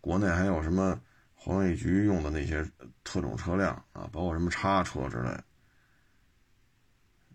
[0.00, 1.00] 国内还有什么
[1.34, 2.68] 环卫局用的那些
[3.04, 5.30] 特种车辆啊，包括什么叉车之类，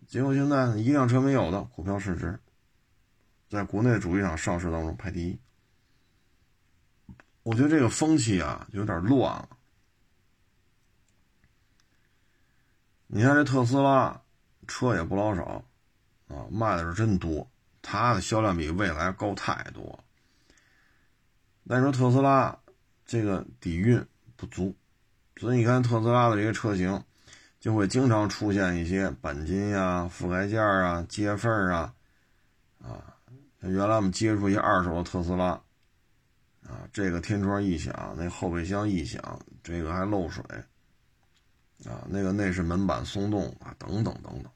[0.06, 2.38] 结果现在一辆车没有的股票市值。
[3.48, 5.38] 在国内主机厂上市当中排第一，
[7.42, 9.48] 我觉得这个风气啊有点乱了。
[13.06, 14.22] 你看这特斯拉
[14.66, 15.62] 车也不老少
[16.28, 17.46] 啊，卖的是真多，
[17.82, 19.98] 它的销量比蔚来高太多。
[21.68, 22.58] 但是说特斯拉
[23.04, 24.02] 这个底蕴
[24.36, 24.74] 不足，
[25.36, 27.02] 所以你看特斯拉的这些车型
[27.60, 31.92] 就会经常出现一些钣金呀、覆盖件啊、接缝啊，
[32.80, 33.14] 啊。
[33.60, 35.50] 原来我们接触一些二手的特斯拉，
[36.66, 40.42] 啊，这个天窗异响，那后备箱异响，这个还漏水，
[41.84, 44.50] 啊，那个内饰门板松动啊，等等等等，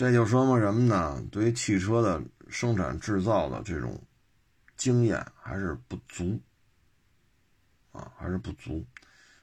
[0.00, 1.22] 这就说明什么呢？
[1.30, 4.02] 对于汽车的生产制造的这种
[4.74, 6.40] 经验还是不足，
[7.92, 8.82] 啊，还是不足，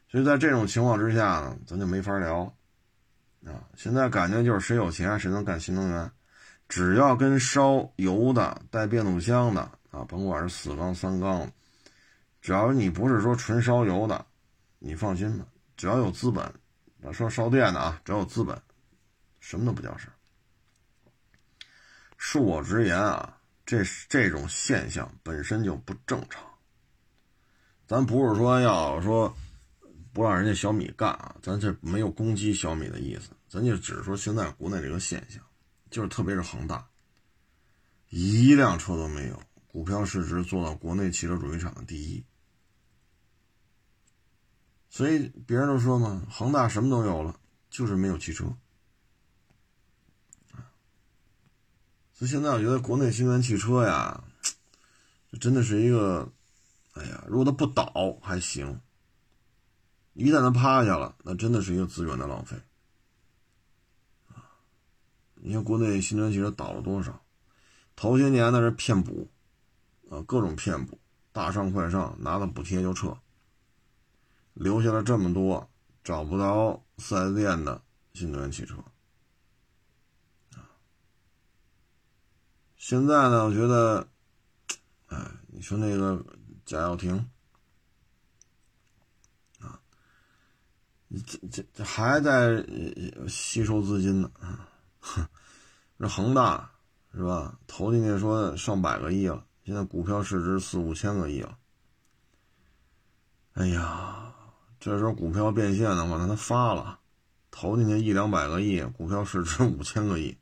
[0.10, 2.52] 所以在这种情况之下呢，咱就没法聊，
[3.46, 6.12] 啊，现在感觉就是谁有钱谁能干新能源。
[6.68, 11.48] 只要跟烧油的、带变速箱的啊，甭管是四缸、三缸，
[12.42, 14.26] 只要你不是说纯烧油的，
[14.80, 15.46] 你放心吧。
[15.76, 16.52] 只要有资本，
[17.14, 18.60] 说烧电的啊，只要有资本，
[19.40, 20.08] 什么都不叫事
[22.30, 26.44] 恕我直言啊，这这种现象本身就不正常。
[27.88, 29.34] 咱不是说要说
[30.12, 35.42] 不让人家小米干啊，咱这没有攻击小米的意思，咱就只是说现在国内这个现象，
[35.90, 36.86] 就是特别是恒大，
[38.10, 42.26] 一辆车都没有，股票市值做到国内汽车主机厂的第一。
[44.90, 48.54] 所以别人都说嘛，恒大什么都有了，就是没有汽车。
[52.18, 54.24] 所以现在我觉得国内新能源汽车呀，
[55.32, 56.28] 这真的是一个，
[56.94, 57.86] 哎呀，如果它不倒
[58.24, 58.82] 还行，
[60.14, 62.58] 一旦它趴下了，那真的是一个资源的浪费。
[65.36, 67.22] 你看国内新能源汽车倒了多少？
[67.96, 69.30] 头些年那是骗补，
[70.10, 71.00] 啊，各种骗补，
[71.32, 73.16] 大上快上，拿了补贴就撤。
[74.56, 75.70] 留下了这么多
[76.04, 77.80] 找不着四 S 店的
[78.16, 78.74] 新能源汽车，
[82.88, 84.08] 现在呢，我觉得，
[85.08, 85.18] 哎，
[85.48, 86.26] 你说那个
[86.66, 87.30] 贾跃亭，
[89.60, 89.78] 啊，
[91.28, 92.66] 这这这还在
[93.28, 94.32] 吸收资金呢，
[95.02, 95.28] 哼，
[96.00, 96.72] 这恒大
[97.14, 97.60] 是吧？
[97.68, 101.58] 投进去说上百个亿了，现在股票市值四五千个亿了，
[103.56, 104.34] 哎呀！
[104.80, 107.02] 这时候股票变现的话，那他发了，
[107.52, 110.38] 投进去一两百个亿，股票市值五千个亿，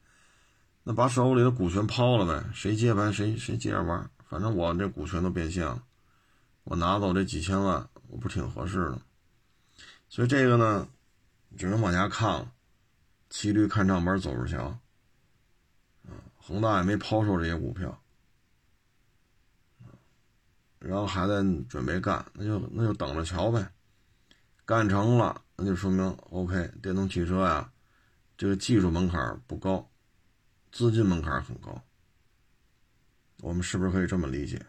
[0.88, 5.84] 那把手里的股权抛了呗，谁接盘谁谁接着玩，反正我这股权都变现了，
[6.64, 9.02] 我拿走这几千万，我不挺合适的？
[10.10, 10.88] 所以这个呢，
[11.58, 12.52] 只能往下看了，
[13.32, 14.78] 骑驴看账本走着瞧。
[16.04, 18.00] 啊，恒大也没抛售这些股票，
[20.78, 23.72] 然后还在准备干，那就那就等着瞧呗。
[24.66, 26.72] 干成了，那就说明 OK。
[26.84, 27.72] 电动汽车呀，
[28.38, 29.90] 这个技术门槛不高，
[30.76, 31.82] 资金门槛很高。
[33.38, 34.62] 我们是不是可以这么理解？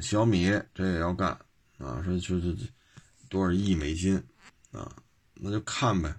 [0.00, 1.28] 小米这也要干
[1.76, 2.56] 啊，说就就
[3.28, 4.16] 多少亿美金
[4.72, 4.96] 啊，
[5.34, 6.16] 那就看呗。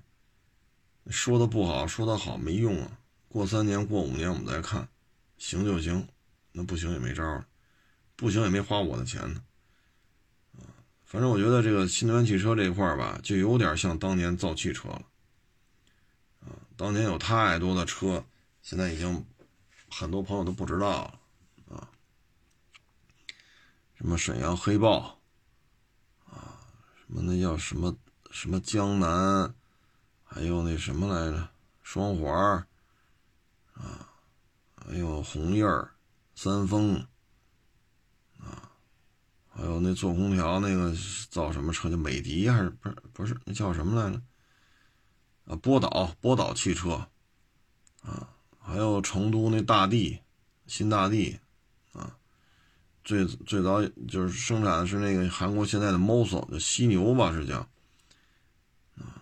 [1.07, 2.99] 说的不好，说的好没用啊。
[3.27, 4.87] 过三年，过五年我们再看，
[5.39, 6.07] 行就行，
[6.51, 7.43] 那不行也没招儿，
[8.15, 9.41] 不行也没花我的钱呢。
[11.05, 15.01] 反正我觉得这个新能源汽车这一块吧，就有点像当年造汽车了，
[16.41, 18.23] 啊，当年有太多的车，
[18.65, 19.23] 现在已经
[19.91, 21.19] 很多朋友都不知道了，
[21.75, 21.87] 啊，
[23.93, 25.21] 什么沈阳黑豹，
[26.25, 26.57] 啊，
[26.97, 27.95] 什么那叫什么
[28.31, 29.53] 什么江南，
[30.23, 31.47] 还有那什么来着，
[31.83, 32.33] 双环
[33.75, 34.09] 啊，
[34.75, 35.63] 还有红叶，
[36.33, 36.95] 三丰。
[38.39, 38.71] 啊
[39.47, 40.91] 还有那做空调那个
[41.29, 41.87] 造什么车？
[41.87, 42.95] 叫美的还是不是？
[43.13, 44.21] 不是那叫什么来着？
[45.45, 47.07] 啊，波导波导汽车，
[48.01, 48.34] 啊，
[48.65, 50.19] 还有成都那大地
[50.67, 51.39] 新大地，
[51.93, 52.17] 啊，
[53.03, 57.59] 最最早就是生产的是那个韩国现在的 MOSO，就犀牛吧，是叫，
[58.97, 59.21] 啊，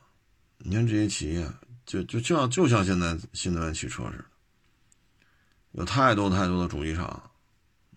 [0.57, 1.51] 你看这些企业，
[1.85, 4.25] 就就就像就像现在新能源汽车似的，
[5.73, 7.05] 有太多太多的主机厂，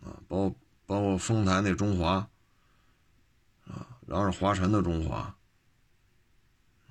[0.03, 0.55] 啊，包。
[0.89, 2.13] 包括丰台那中华，
[3.67, 5.37] 啊，然后是华晨的中华，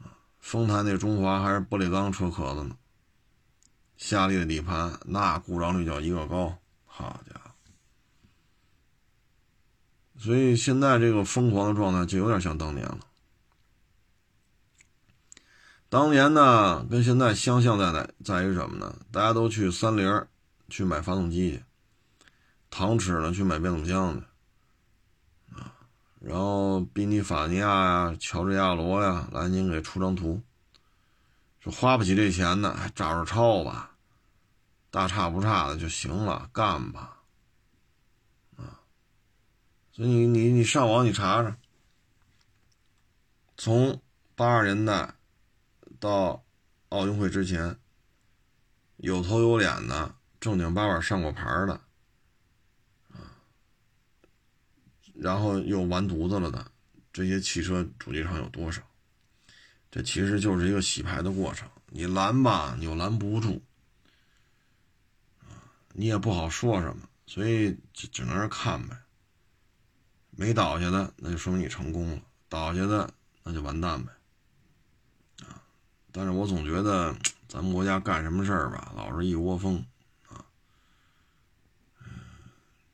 [0.03, 2.75] 啊，丰台那中华还是玻璃钢车壳子呢，
[3.97, 7.51] 夏利的底盘那故障率叫一个高，好家伙！
[10.17, 12.99] 所以现在这个疯狂的状态就有点像当年了。
[15.89, 18.95] 当年呢，跟现在相像在哪，在于什么呢？
[19.11, 20.25] 大家都去三菱
[20.67, 21.63] 去买发动机去。
[22.71, 24.25] 唐齿呢去买变速箱的，
[25.57, 25.71] 啊，
[26.19, 30.41] 然后宾尼法尼亚呀、乔治亚罗呀来您给出张图，
[31.65, 33.97] 说花不起这钱呢，还照着抄吧，
[34.91, 37.23] 大差不差的就行了，干吧，
[38.55, 38.79] 啊，
[39.91, 41.57] 所以你你你上网你查查，
[43.57, 43.99] 从
[44.35, 45.15] 八十年代
[45.99, 46.45] 到
[46.89, 47.79] 奥运会之前，
[48.97, 51.73] 有头有脸的正经八百上过牌的。
[53.09, 53.33] 啊
[55.15, 56.69] 然后又完犊子了的
[57.11, 58.83] 这些汽车主机厂有多少？
[59.95, 61.65] 这其实就是一个洗牌的过程。
[61.85, 63.61] 你拦吧，你又拦不住，
[65.93, 68.97] 你也不好说什么，所以只只能是看呗。
[70.31, 72.19] 没倒下的，那就说明你成功了；
[72.49, 73.09] 倒下的，
[73.41, 74.11] 那就完蛋呗。
[75.45, 75.63] 啊！
[76.11, 77.15] 但是我总觉得
[77.47, 79.77] 咱们国家干什么事儿吧，老是一窝蜂
[80.27, 80.43] 啊。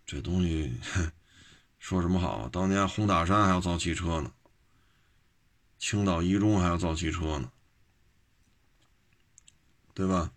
[0.05, 0.71] 这东西。
[1.79, 2.47] 说什么好？
[2.49, 4.31] 当年红塔山还要造汽车呢，
[5.82, 7.51] 青岛一中还要造汽车呢，
[9.95, 10.32] 对吧？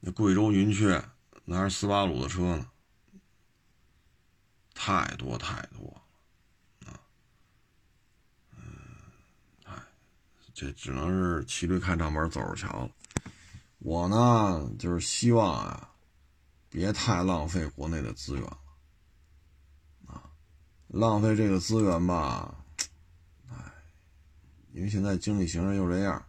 [0.00, 1.04] 那贵州云雀
[1.44, 2.70] 那还是斯巴鲁的车呢，
[4.72, 6.02] 太多太多
[6.86, 6.96] 啊，
[8.56, 8.64] 嗯，
[9.64, 9.74] 哎，
[10.54, 12.90] 这只能是骑驴看账本，走着瞧了。
[13.80, 15.90] 我呢，就是希望啊，
[16.70, 18.58] 别太浪费国内的资源了，
[20.06, 20.32] 啊，
[20.88, 22.63] 浪费这个资源吧，
[24.74, 26.20] 因为现在经济形势又这样，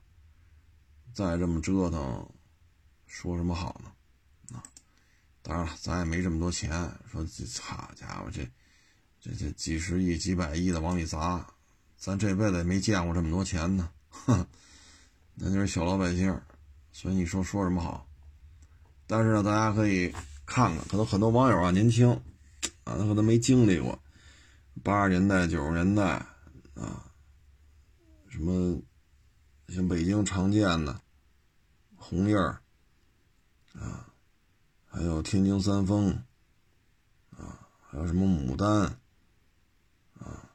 [1.13, 2.29] 再这么折腾，
[3.07, 4.55] 说什么好呢？
[4.55, 4.61] 啊
[5.41, 6.69] 当然了，咱也没这么多钱。
[7.11, 8.47] 说这好家伙，这
[9.19, 11.43] 这这几十亿、几百亿的往里砸，
[11.97, 13.89] 咱这辈子也没见过这么多钱呢。
[14.09, 14.45] 哼，
[15.33, 16.39] 那就是小老百姓，
[16.91, 18.07] 所以你说说什么好？
[19.07, 20.09] 但是呢，大家可以
[20.45, 22.11] 看看，可能很多网友啊年轻
[22.83, 23.99] 啊，他可能没经历过
[24.83, 26.03] 八十年代、九十年代
[26.75, 27.09] 啊，
[28.35, 28.81] 什么
[29.69, 30.99] 像北京常见的
[31.95, 32.61] 红叶儿
[33.73, 34.11] 啊。
[34.87, 36.09] 还有天津三丰，
[37.31, 38.83] 啊，还有什么牡丹，
[40.17, 40.49] 啊，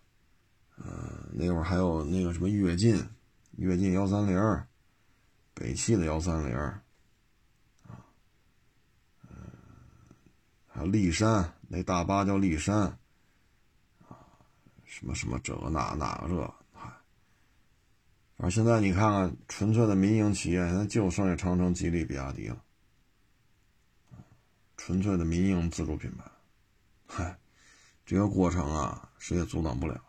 [0.77, 3.07] 呃，那会儿还有那个什么跃进，
[3.57, 4.67] 跃进幺三零，
[5.53, 8.01] 北汽的幺三零，啊，
[9.29, 9.31] 嗯，
[10.69, 12.99] 还有骊山，那大巴叫骊山，
[14.09, 14.25] 啊，
[14.85, 16.55] 什么什么这个那那个这，
[18.43, 22.57] 而，现在你看看，纯粹的民营企业，现在就剩下长城、吉利、比亚迪了。
[24.79, 26.25] 纯粹的民营自主品牌，
[27.07, 27.39] 嗨，
[28.07, 30.03] 这个过程啊，谁也阻挡不了，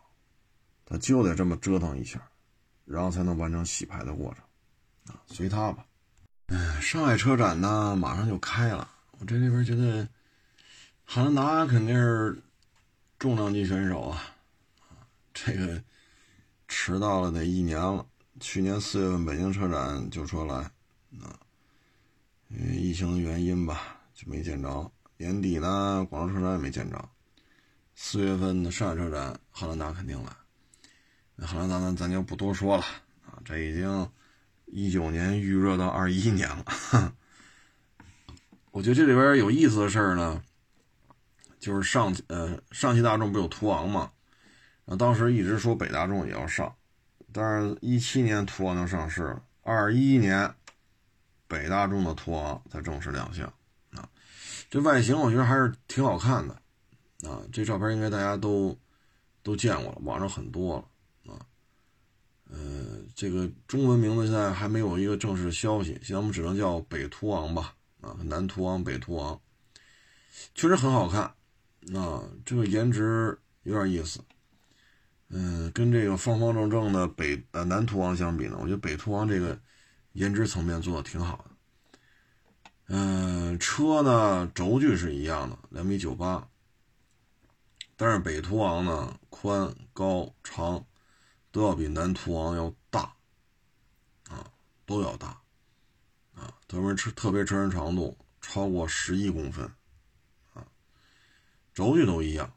[0.86, 2.26] 他就得这么折腾一下，
[2.86, 5.84] 然后才能完成洗牌的过程，啊，随他吧。
[6.46, 10.08] 哎，上海车展呢，马上就开了，我这里边觉得，
[11.04, 12.42] 汉兰达肯定是
[13.18, 14.22] 重量级选手，啊，
[15.34, 15.84] 这个
[16.66, 18.06] 迟到了得一年了，
[18.42, 20.56] 去年四月份北京车展就说来，
[21.22, 21.38] 啊，
[22.48, 24.00] 因为疫情的原因吧。
[24.12, 27.08] 就没见着，年底呢，广州车展也没见着。
[27.94, 30.30] 四月份的上海车展，汉兰达肯定来。
[31.34, 32.82] 那汉兰达呢，咱就不多说了
[33.24, 34.10] 啊，这已经
[34.66, 37.14] 一九年预热到二一年了。
[38.70, 40.42] 我觉得这里边有意思的事儿呢，
[41.58, 44.12] 就是上呃上汽大众不有途昂嘛，
[44.84, 46.72] 然后当时一直说北大众也要上，
[47.32, 50.52] 但是一七年途昂就上市了，二一年
[51.46, 53.46] 北大众的途昂才正式亮相。
[53.92, 54.08] 啊
[54.70, 56.54] 这外形我觉得还是挺好看的，
[57.28, 58.74] 啊，这照片应该大家都
[59.42, 60.78] 都见过了，网上很多
[61.26, 61.44] 了，啊，
[62.50, 69.38] 呃，这个中文名字现在还没有一个正式消息，现在我们只能叫北途昂吧，啊，南途昂、北途昂，
[70.54, 71.22] 确实很好看，
[71.94, 74.20] 啊，这个颜值有点意思，
[75.34, 79.58] 嗯，跟这个方方正正的北呃南途昂相比呢，我觉得北途昂这个
[80.12, 81.44] 颜值层面做的挺好的。
[82.88, 86.46] 嗯，车呢轴距是一样的，两米九八。
[87.96, 90.84] 但是北途昂呢宽、高、长
[91.50, 93.14] 都要比南途昂要大，
[94.28, 94.44] 啊，
[94.84, 95.28] 都要大，
[96.34, 99.64] 啊，特别车特别车身长度超过十一公分，
[100.52, 100.66] 啊，
[101.72, 102.52] 轴距都一样，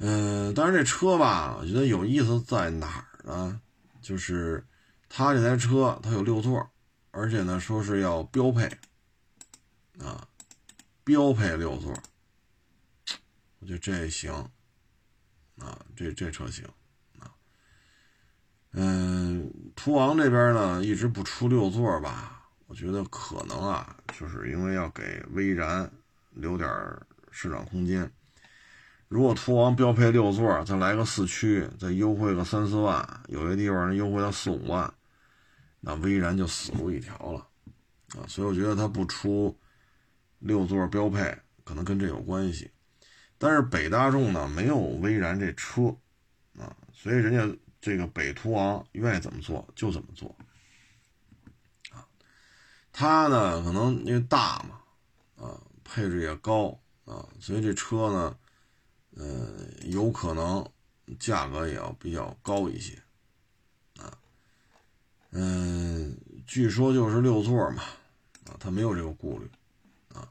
[0.00, 3.60] 嗯，但是这车吧，我觉得有意思在哪儿呢？
[4.02, 4.66] 就是
[5.08, 6.68] 它这台车它有六座。
[7.12, 8.66] 而且呢，说是要标配，
[9.98, 10.28] 啊，
[11.02, 11.92] 标配六座，
[13.58, 14.32] 我觉得这也行，
[15.58, 16.64] 啊，这这车型，
[17.18, 17.34] 啊，
[18.70, 25.90] 嗯，途昂这边呢一直不出六座吧，我觉得可能啊，就是因为要给威然
[26.30, 26.70] 留点
[27.32, 28.08] 市场空间。
[29.10, 34.94] 如果途昂标配六座，再来个四驱，再优惠个三四万，有些地方能优惠到四五万。
[35.80, 37.44] 那威然就死路一条了，
[38.14, 39.58] 啊，所以我觉得它不出
[40.38, 42.70] 六座标配，可能跟这有关系。
[43.36, 45.96] 但是北大众呢没有威然这车，
[46.56, 50.36] 啊，所以人家这个北途昂愿意怎么做就怎么做，
[51.90, 52.06] 啊，
[52.92, 54.80] 它呢可能因为大嘛，
[55.44, 58.36] 啊，配置也高啊，所以这车呢，
[59.20, 60.66] 呃，有可能
[61.18, 62.94] 价格也要比较高一些。
[63.98, 64.16] 啊
[65.32, 66.16] 嗯，
[66.46, 67.82] 据说就是六座嘛，
[68.46, 69.48] 啊，他没有这个顾虑，
[70.14, 70.26] 啊，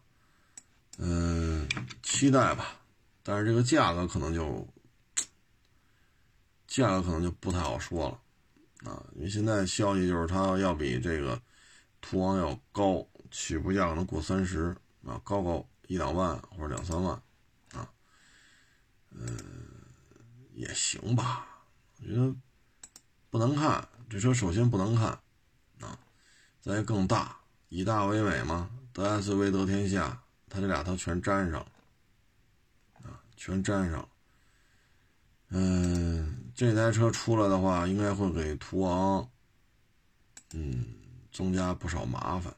[0.98, 1.70] 嗯，
[2.02, 2.80] 期待吧，
[3.22, 4.68] 但是这个价格可能就，
[6.68, 11.40] 价格可能就不太好说了，啊，因为现在消息就是它要比这个
[12.02, 14.76] 途昂要高，起步价可能过三十，
[15.06, 17.22] 啊，高高一两万或者两三万，
[19.12, 19.28] 嗯，
[20.54, 21.48] 也行吧，
[22.00, 22.34] 我觉得
[23.30, 23.88] 不能看。
[24.10, 25.10] 这车首先不能看，
[25.82, 26.00] 啊，
[26.60, 27.38] 再更大，
[27.70, 31.60] 以大为美嘛，得 SUV 得天下，它这俩它全沾上，
[33.04, 34.10] 啊，全粘上。
[35.50, 39.30] 嗯，这台车出来的话，应该会给途昂，
[40.54, 40.86] 嗯，
[41.32, 42.54] 增加不少麻烦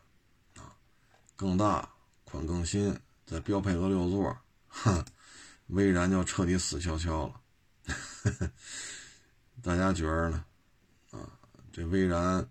[0.55, 0.75] 啊。
[1.35, 1.89] 更大，
[2.23, 4.37] 款更新，再标配个六座，
[4.67, 5.05] 哼，
[5.71, 7.41] 威然就彻底死翘翘了。
[9.61, 10.45] 大家觉得呢？
[11.11, 11.19] 啊，
[11.73, 12.47] 这威然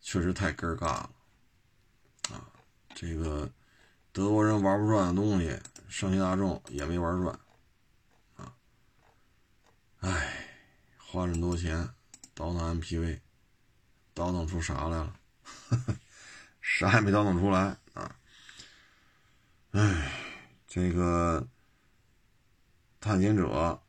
[0.00, 1.10] 确实太根儿尬了
[2.30, 2.46] 啊！
[2.94, 3.50] 这个
[4.12, 5.58] 德国人玩不转的东西，
[5.88, 7.38] 上汽大众也没玩转。
[10.00, 10.46] 唉，
[10.96, 11.88] 花这么多钱
[12.34, 13.20] 倒腾 MPV，
[14.14, 15.16] 倒腾出啥来了？
[16.60, 18.14] 啥也没倒腾出来啊！
[19.72, 20.12] 唉，
[20.68, 21.46] 这个
[23.08, 23.80] 探险者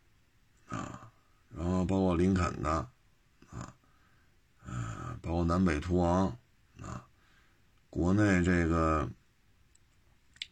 [0.69, 1.11] 啊，
[1.49, 2.71] 然后包括林肯的
[3.49, 3.75] 啊，
[4.65, 6.27] 呃，包括南北途昂
[6.81, 7.05] 啊，
[7.89, 9.09] 国内这个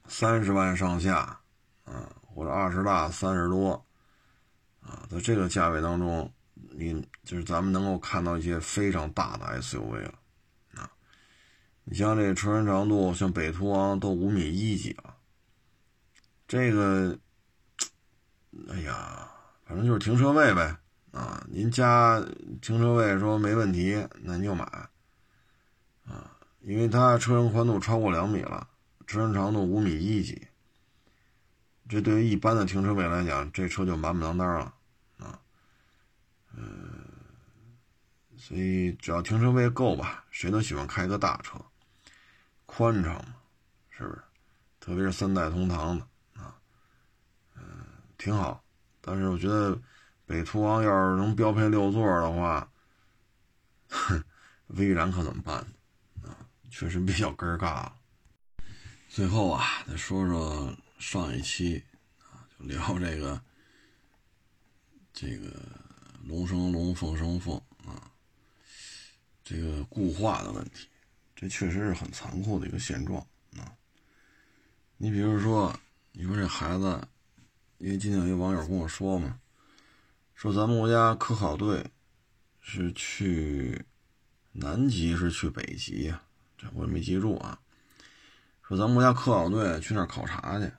[0.10, 1.40] 三十万上下
[1.86, 3.82] 啊，或者二十大三十多。
[4.82, 10.14] 啊，在这个价位当中，你就是咱们能够看到一些非常大的 SUV 了，
[10.76, 10.92] 啊，
[11.86, 15.16] 你像这车身长度，像北途昂都五米一几了，
[16.50, 17.18] 这个，
[18.70, 19.30] 哎呀，
[19.66, 20.78] 反正就是停车位呗，
[21.12, 22.20] 啊，您家
[22.62, 24.64] 停车位说没问题，那您就买，
[26.06, 28.68] 啊，因为它车身宽度超过两米了，
[29.06, 30.48] 车身长度五米一几，
[31.88, 34.74] 这对于一般的停车位来讲，这车就满满当当了。
[35.20, 35.40] 啊
[36.56, 37.04] 嗯，
[38.36, 41.60] 所以只要停车位够吧，谁都喜欢开个大车，
[42.66, 43.36] 宽敞嘛，
[43.90, 44.22] 是不是？
[44.80, 46.08] 特别是三代同堂的，
[48.18, 48.64] 挺好。
[49.02, 49.80] 但是我觉得
[50.26, 52.70] 北途昂要是能标配六座的话，
[53.90, 54.24] 哼，
[54.68, 55.66] 威然可怎么办
[56.22, 56.30] 呢？
[56.30, 57.92] 啊，确实比较尴尬。
[59.08, 61.84] 最后啊，再说说上一期
[62.20, 63.42] 啊，就聊这个
[65.14, 65.52] 这个。
[66.28, 67.56] 龙生龙，凤生凤
[67.86, 68.12] 啊，
[69.46, 70.90] 这个固化的问题，
[71.34, 73.72] 这确实是很残酷的一个现状啊。
[74.98, 75.74] 你比如说，
[76.12, 77.08] 你说这孩子，
[77.80, 79.40] 因为今天有一个网友跟我说嘛，
[80.34, 81.86] 说咱们国家科考队
[82.60, 83.86] 是去
[84.52, 86.24] 南极是去北极呀？
[86.58, 87.60] 这我也没记住啊。
[88.64, 90.72] 说咱们国家科考队去那儿考察去，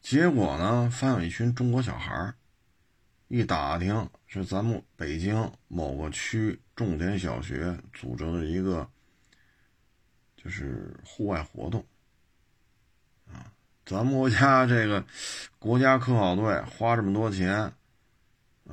[0.00, 2.34] 结果呢，发现一群中国小孩。
[3.28, 8.86] 一打听是咱们北京某个区重点小学组织的一个，
[10.36, 11.82] 就是户外活动，
[13.84, 15.04] 咱们国家 这个
[15.58, 17.72] 国家科考队花这么多钱，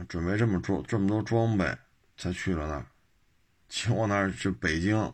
[0.07, 1.75] 准备这么装这么多装备
[2.15, 2.85] 才去了那儿，
[3.67, 5.11] 结果那儿是北京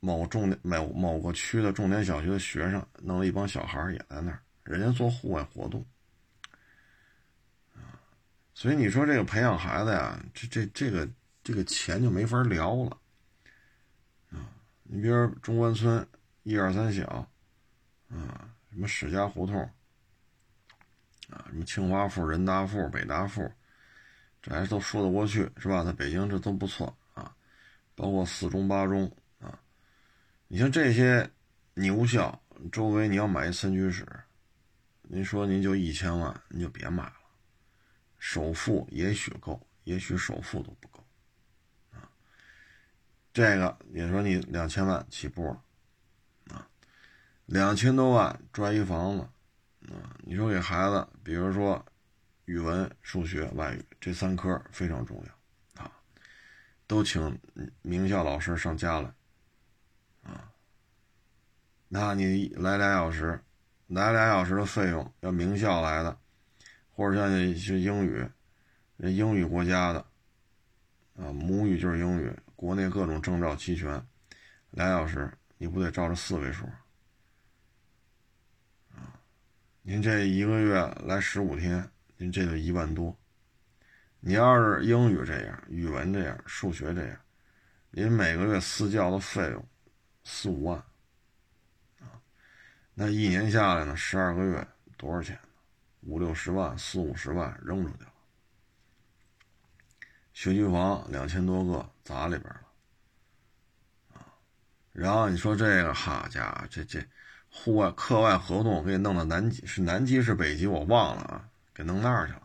[0.00, 5.84] 某重点某某个区的重点小学的学生弄了一帮小孩也在那儿，人家做户外活动。
[8.54, 11.06] 所以你说这个培养孩子呀，这这这个
[11.44, 12.96] 这个钱就没法聊了，
[14.30, 14.48] 啊，
[14.84, 16.06] 你比如中关村
[16.42, 17.28] 一二三小，
[18.08, 19.60] 啊，什么史家胡同，
[21.28, 23.50] 啊，什么清华附、人大附、北大附，
[24.40, 25.82] 这还都说得过去是吧？
[25.82, 27.34] 在北京这都不错啊，
[27.94, 29.58] 包括四中八中啊，
[30.48, 31.28] 你像这些
[31.74, 32.40] 牛校
[32.70, 34.06] 周围，你要买一三居室，
[35.02, 37.12] 您说您就一千万，您就别买了。
[38.18, 41.04] 首付也许够，也许首付都不够，
[41.92, 42.08] 啊，
[43.32, 45.62] 这个你说你两千万起步了，
[47.46, 49.22] 两千多万赚一房子，
[49.92, 51.84] 啊，你说给孩子，比如说
[52.44, 55.90] 语文、数学、外语这三科非常重要，啊，
[56.86, 57.40] 都请
[57.82, 59.12] 名校老师上家来，
[60.22, 60.52] 啊，
[61.88, 63.42] 那你来俩小时，
[63.86, 66.18] 来俩小时的费用要名校来的。
[66.98, 68.26] 或者像是英语，
[68.96, 69.98] 那英语国家的，
[71.14, 74.02] 啊，母语就是英语，国内各种证照齐全，
[74.70, 76.64] 俩小时你不得照着四位数，
[78.94, 79.20] 啊，
[79.88, 83.16] 您这一个月来十五天，您这就一万多。
[84.18, 87.16] 你要是英语这样，语文这样，数学这样，
[87.92, 89.64] 您每个月私教的费用
[90.24, 90.76] 四五万，
[92.00, 92.18] 啊，
[92.94, 94.66] 那一年下来呢，十二个月
[94.96, 95.38] 多少钱？
[96.00, 98.12] 五六十万、四五十万扔出去了，
[100.32, 102.60] 学区房两千多个砸里边了，
[104.14, 104.26] 啊，
[104.92, 107.00] 然后你说这个，好家伙，这这
[107.56, 112.42] 户外课外活动给你弄到南极，是南极是北极，我忘了啊，给弄那儿去了。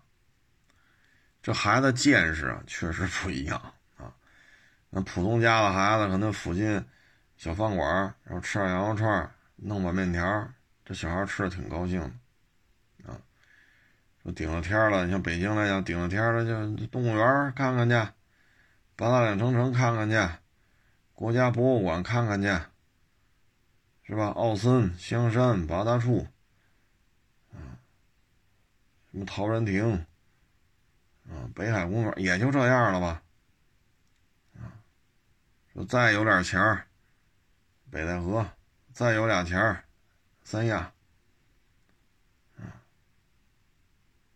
[1.43, 3.59] 这孩子见识啊，确实不一样
[3.97, 4.14] 啊。
[4.89, 6.84] 那普通家的孩子，可能附近
[7.36, 10.49] 小饭馆，然后吃点羊肉串，弄碗面条，
[10.86, 12.12] 这小孩吃的挺高兴的。
[14.24, 16.45] 说顶了天了，你像北京来讲，顶了天了
[16.78, 17.95] 就动物园看看去，
[18.95, 20.16] 八达岭长城看看去，
[21.14, 22.47] 国家博物馆看看去，
[24.12, 24.28] 是吧？
[24.32, 26.28] 奥森、香山、八大处，
[27.53, 27.80] 啊，
[29.09, 30.05] 什么陶然亭，
[31.30, 33.24] 啊，北海公园也就这样了吧，
[34.59, 34.68] 啊，
[35.72, 36.86] 说再有点钱儿，
[37.89, 38.45] 北戴河，
[38.91, 39.86] 再有俩钱儿，
[40.43, 40.91] 三亚。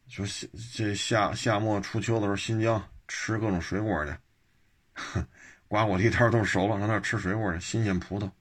[0.07, 4.15] 说夏这夏夏末初秋的时候，新疆吃各种水果去，
[5.67, 8.31] 瓜果地摊都熟了，上那吃水果去，新鲜葡萄，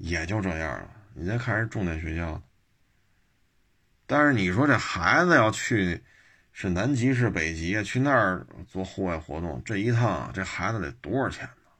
[0.00, 0.90] 也就这样了。
[1.14, 2.42] 你再看人重点学校，
[4.06, 6.02] 但是你说这孩子要去，
[6.52, 11.70] 是南极是北极去那儿做户外活动，这一趟这孩子得多少钱呢？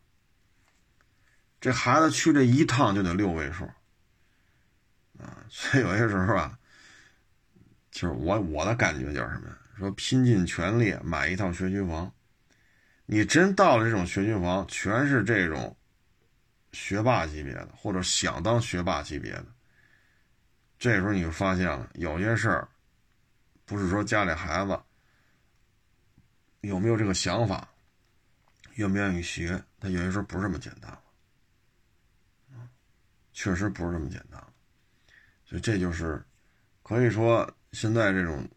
[1.61, 3.65] 这孩子去这一趟就得六位数，
[5.19, 6.57] 啊， 所以有些时候啊。
[7.91, 9.59] 就是我我的感觉就是什么呀？
[9.77, 12.15] 说拼尽全力买一套学区房，
[13.05, 15.77] 你真到了这种学区房，全是这种
[16.73, 19.47] 学霸级别的，或者想当学霸级别的，
[20.79, 22.69] 这时候你就发现了，有些事儿
[23.65, 24.81] 不是说家里孩子
[26.61, 27.69] 有没有这个想法，
[28.75, 31.03] 愿不愿意学，他有些时候不是这么简单了，
[33.33, 34.43] 确实不是这么简单
[35.45, 36.23] 所以这就是
[36.83, 37.51] 可以说。
[37.73, 38.49] 现在这种，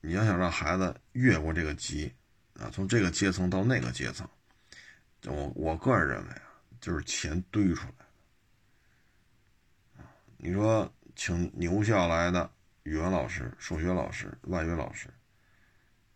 [0.00, 2.10] 你要想让孩子越过这个级，
[2.54, 4.26] 啊，从这个阶层到那个阶层，
[5.26, 6.51] 我我个人认为啊，
[6.82, 8.04] 就是钱堆出来的。
[10.36, 12.50] 你说请牛校来的
[12.82, 15.08] 语文老师、数学老师、外语老师，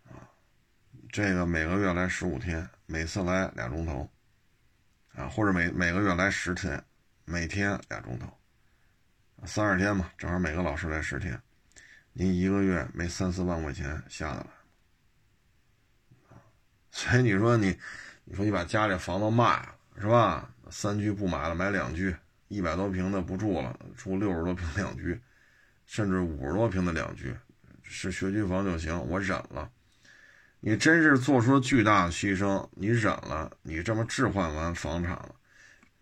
[0.07, 0.27] 啊，
[1.13, 4.11] 这个每个月来十五天，每次来俩钟头，
[5.15, 6.85] 啊，或者每每个月来十天，
[7.25, 8.27] 每天俩钟头，
[9.45, 11.41] 三十天嘛，正好每个老师来十天。
[12.13, 14.47] 您一个月没三四万块钱下得来，
[16.91, 17.79] 所以你说你，
[18.25, 20.53] 你说你把家里房子卖了是吧？
[20.79, 22.15] 三居不买了，买两居，
[22.49, 25.19] 一百多平的不住了，住六十多平两居，
[25.87, 27.35] 甚至五十多平的两居，
[27.83, 29.71] 是学区房就行，我忍了。
[30.61, 35.35] 你真是做出了巨大的牺牲，你忍了，你这么置换完房产了，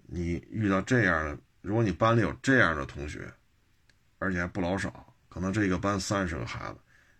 [0.06, 3.32] 你遇到这样的，如果你班里有这样的同学，
[4.18, 5.14] 而且还不老少。
[5.28, 6.78] 可能这个班三十个孩子，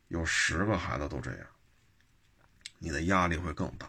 [0.08, 1.46] 有十个孩子都这样，
[2.80, 3.88] 你的压力会更大。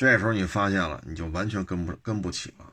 [0.00, 2.72] 这时候你发现了，你就完全跟不跟不起了，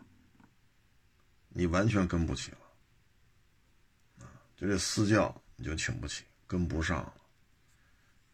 [1.49, 2.57] 你完全跟不起了，
[4.19, 7.13] 啊，就这私教你就请不起，跟不上了。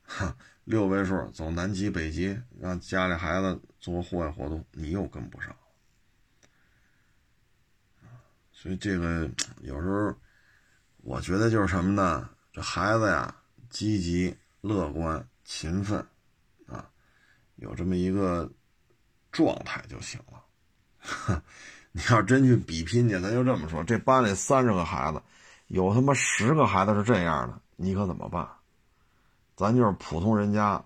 [0.04, 5.58] 哈，六位数走南极北极，让家里孩子做户外活动，你又跟不上，
[8.52, 9.28] 所以这个
[9.62, 10.16] 有时候。
[10.98, 12.30] 我觉得就是什么呢？
[12.52, 13.36] 这孩子呀，
[13.72, 16.08] 积极、乐观、勤奋，
[16.68, 16.90] 啊，
[17.56, 18.50] 有这么一个
[19.34, 21.44] 状态就行了。
[21.92, 25.22] 你要真去比拼去，咱就这么说，这班里三十个孩子，
[25.68, 28.48] 有他妈十个孩子是这样的，你可怎么办？
[29.56, 30.84] 咱就是普通人家，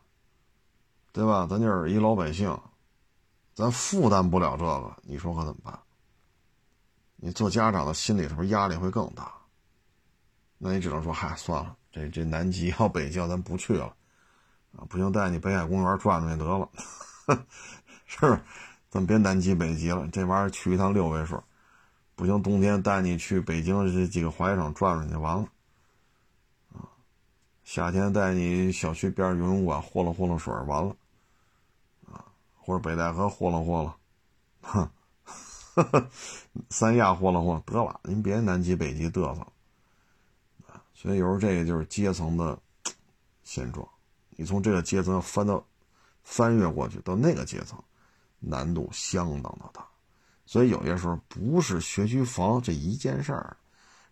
[1.14, 1.48] 对吧？
[1.50, 2.60] 咱就是一老百姓，
[3.54, 5.80] 咱负担不了这个，你说可怎么办？
[7.16, 9.32] 你做家长的心里是不是压力会更大？
[10.58, 13.86] 那你只能说，嗨，算了，这这南极要北极，咱不去了，
[14.76, 16.70] 啊，不行，带你北海公园转转去得了，
[18.08, 18.40] 是？
[18.90, 21.44] 咱别南极北极了，这玩意儿去一趟六位数，
[22.16, 25.50] 不行，冬天带你去北京这几个滑雪场转转就完了，
[26.74, 26.88] 啊，
[27.66, 30.96] 夏天带你小区边游泳馆和了和了水，完了，
[32.12, 32.24] 啊，
[32.56, 33.98] 或者北戴河和了和了，
[34.62, 34.90] 哼，
[36.72, 39.42] 三亚和了和，得了，您别南极北极嘚瑟。
[39.42, 42.58] 啊所以有时候这个就是阶层的
[43.44, 43.88] 现状，
[44.32, 45.64] 你从这个阶层要翻到
[46.24, 47.78] 翻越过去到那个阶层，
[48.40, 49.86] 难度相当的大。
[50.46, 53.58] 所以有些时候不是学区房这一件事儿，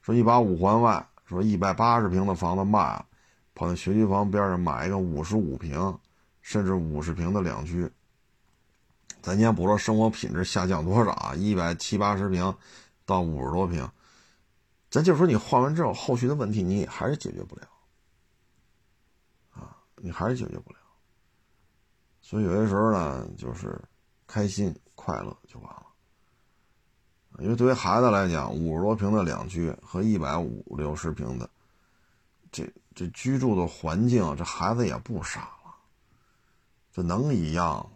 [0.02, 3.06] 说你把五环外说一百八十平的房子卖了，
[3.54, 5.98] 跑到学区房边上买一个五十五平
[6.42, 7.90] 甚至五十平的两居，
[9.22, 12.56] 咱先不说生活品质下降多少啊，一百七八十平
[13.06, 13.90] 到五十多平。
[14.92, 17.68] 咱就说你换完之后，后续的问题你还是解决不了，
[19.52, 20.78] 啊，你还是解决不了。
[22.22, 23.82] 所以有些时候呢，就是
[24.28, 25.86] 开心快乐就完了。
[27.40, 31.50] 因为对于孩子来讲，五十多平的两居和一百五六十平的，
[32.52, 35.76] 这这居住的环境，这孩子也不傻了，
[36.92, 37.92] 这能一样？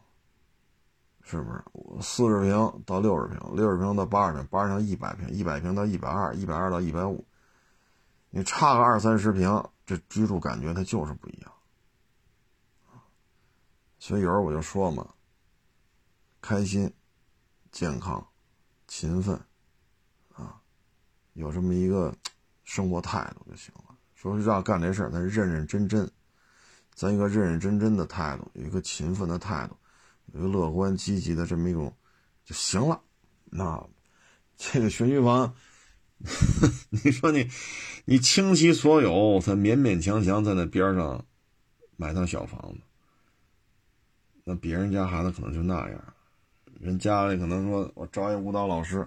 [1.21, 1.63] 是不是
[2.01, 7.23] 四十平到六十平，六十平到八十平，八十平一百平，一百平到一百二，一百二到一百五，
[8.31, 11.53] 你差个二三十平，这居住感觉它就是不一样。
[13.99, 15.07] 所以有时候我就说嘛，
[16.41, 16.91] 开心、
[17.71, 18.25] 健康、
[18.87, 19.39] 勤奋，
[20.33, 20.61] 啊，
[21.33, 22.15] 有这么一个
[22.63, 23.95] 生活态度就行了。
[24.15, 26.09] 说让干这事儿，咱认认真真，
[26.93, 29.77] 咱一个认认真真的态度，有一个勤奋的态度，
[30.33, 31.95] 有一个乐观积极的这么一种
[32.43, 33.01] 就行了。
[33.45, 33.81] 那
[34.57, 35.55] 这个学区房，
[36.89, 37.49] 你说你
[38.05, 41.25] 你倾其所有，才勉勉强强在那边上
[41.95, 42.81] 买套小房子。
[44.43, 46.13] 那别人家孩子可能就那样，
[46.79, 48.99] 人家里可能说我招一舞蹈老师，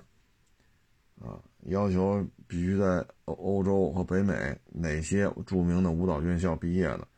[1.18, 7.08] 啊，要求必须在欧欧洲和北美哪些著名的舞蹈院校毕业的，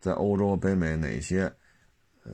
[0.00, 1.50] 在欧洲和北美哪些
[2.24, 2.32] 呃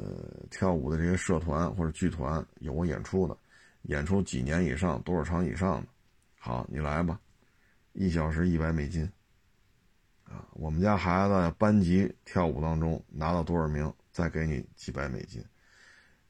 [0.51, 3.37] 跳舞的这些社团或者剧团有过演出的，
[3.83, 5.87] 演出几年以上多少场以上的，
[6.37, 7.21] 好，你来吧，
[7.93, 9.09] 一小时一百美金，
[10.25, 13.93] 啊，我们家孩子班级跳舞当中拿到多少名？
[14.11, 15.41] 再给你几百美金，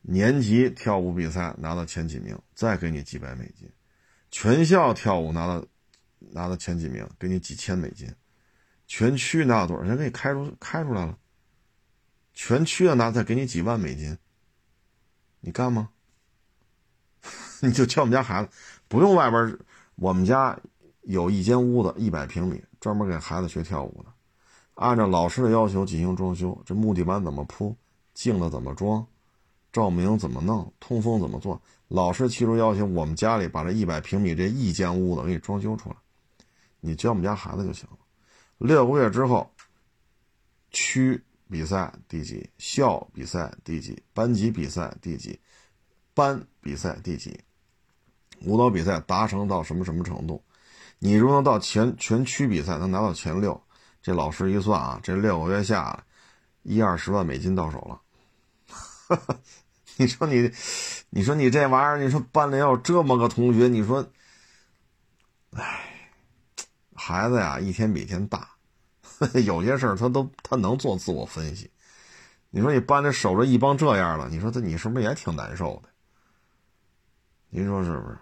[0.02, 3.68] 年级跳舞比赛拿到前几名，再给你几百美金，
[4.30, 5.64] 全校跳舞拿到
[6.18, 8.12] 拿到前几名，给你几千美金，
[8.86, 9.82] 全区拿到多少？
[9.82, 11.18] 人给你开出开出来了，
[12.32, 14.16] 全区的拿再给你几万美金，
[15.40, 15.90] 你干吗？
[17.60, 18.50] 你就教我们家孩子，
[18.86, 19.58] 不用外边，
[19.96, 20.58] 我们家
[21.02, 24.12] 有一间屋子一百平米，专门给孩子学跳舞的。
[24.74, 27.76] 按照老师的要求进行装修，这木地板怎么铺，
[28.14, 29.04] 镜子怎么装，
[29.72, 31.60] 照明怎么弄，通风怎么做？
[31.88, 35.96] 老师提出要求，我们家里把这一百平米这一间屋子给你装修出来，
[36.80, 37.96] 你教我们家孩子就行了。
[38.58, 39.50] 六个月之后，
[40.70, 45.38] 区比赛第几，校比赛第几，班级比赛第几，
[46.14, 47.38] 班比赛第几，
[48.44, 50.42] 舞蹈比赛达成到什么什么程度？
[50.98, 53.60] 你如果到全全区比赛能拿到前六。
[54.00, 56.02] 这老师一算啊，这六个月下来，
[56.62, 58.00] 一二十万美金到手了。
[59.96, 60.50] 你说你，
[61.10, 64.06] 你说你这玩意儿，你说班里要有这么个同学，你说，
[65.52, 66.10] 哎，
[66.94, 68.48] 孩子呀，一天比一天大，
[69.44, 71.70] 有些事儿他都他能做自我分析。
[72.50, 75.88] 你说你班里守着一帮这样的，你说他你是不是也挺难受的？
[77.50, 78.18] 您说是不是？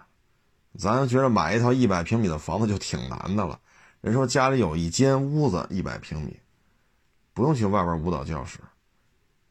[0.77, 3.59] 咱觉得买一套一百平米的房子就挺难的了。
[4.01, 6.39] 人说家里有一间屋子一百平米，
[7.33, 8.59] 不用去外边舞蹈教室。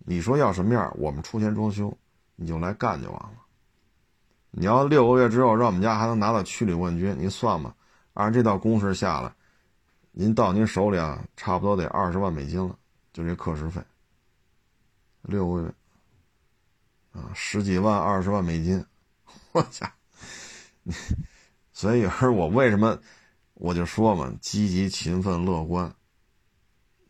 [0.08, 1.92] 你说要什么样，我们出钱装修，
[2.36, 3.32] 你就来干就完了。
[4.52, 7.74] 你要六个月之后让我们家还能拿到区里冠军，您算吧，
[8.14, 9.34] 按这道公式下来，
[10.12, 12.78] 您到您手里啊，差不多得二十万美金了，
[13.12, 13.82] 就这课时费。
[15.22, 15.74] 六个月，
[17.12, 18.82] 啊，十几万、二十万美金，
[19.50, 19.90] 我操，
[21.72, 22.96] 所以有时候我为什么？
[23.54, 25.92] 我就说嘛，积极、勤奋、乐观，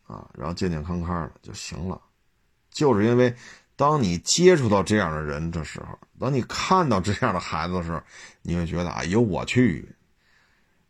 [0.07, 2.01] 啊，然后健健康康的就行了。
[2.77, 3.35] 就是因为，
[3.75, 7.99] 当你接触到这样的人的时候，当你看到这样的孩子的时候，
[8.43, 9.95] 你会觉得，哎呦我去，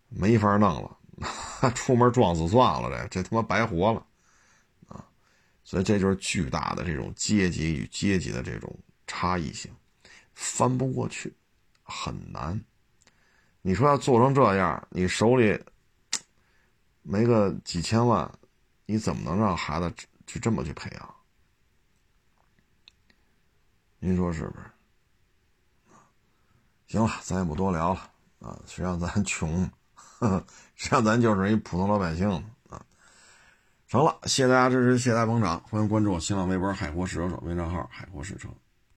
[0.09, 4.05] 没法弄了， 出门撞死算了，这这他妈白活了，
[4.89, 5.01] 啊！
[5.63, 8.77] 所以这就是巨大的这种阶级与阶级的这种
[9.07, 9.71] 差异性，
[10.33, 11.33] 翻不过去，
[11.83, 12.59] 很难。
[13.61, 15.57] 你说要做成这样，你手里
[17.01, 18.29] 没个几千万，
[18.85, 19.89] 你怎么能让孩子
[20.25, 21.15] 去这么去培养？
[23.99, 24.65] 您说是不是？
[26.87, 27.99] 行了，咱也不多聊了
[28.39, 28.59] 啊。
[28.65, 29.69] 谁让咱 穷，
[30.75, 32.29] 实际上咱就是一普通老百姓
[32.69, 32.85] 啊。
[33.87, 38.47] 成了，谢谢大家支持，谢谢大家捧场，欢迎关注我新浪微博“海阔试车手”微账号“海阔试车”。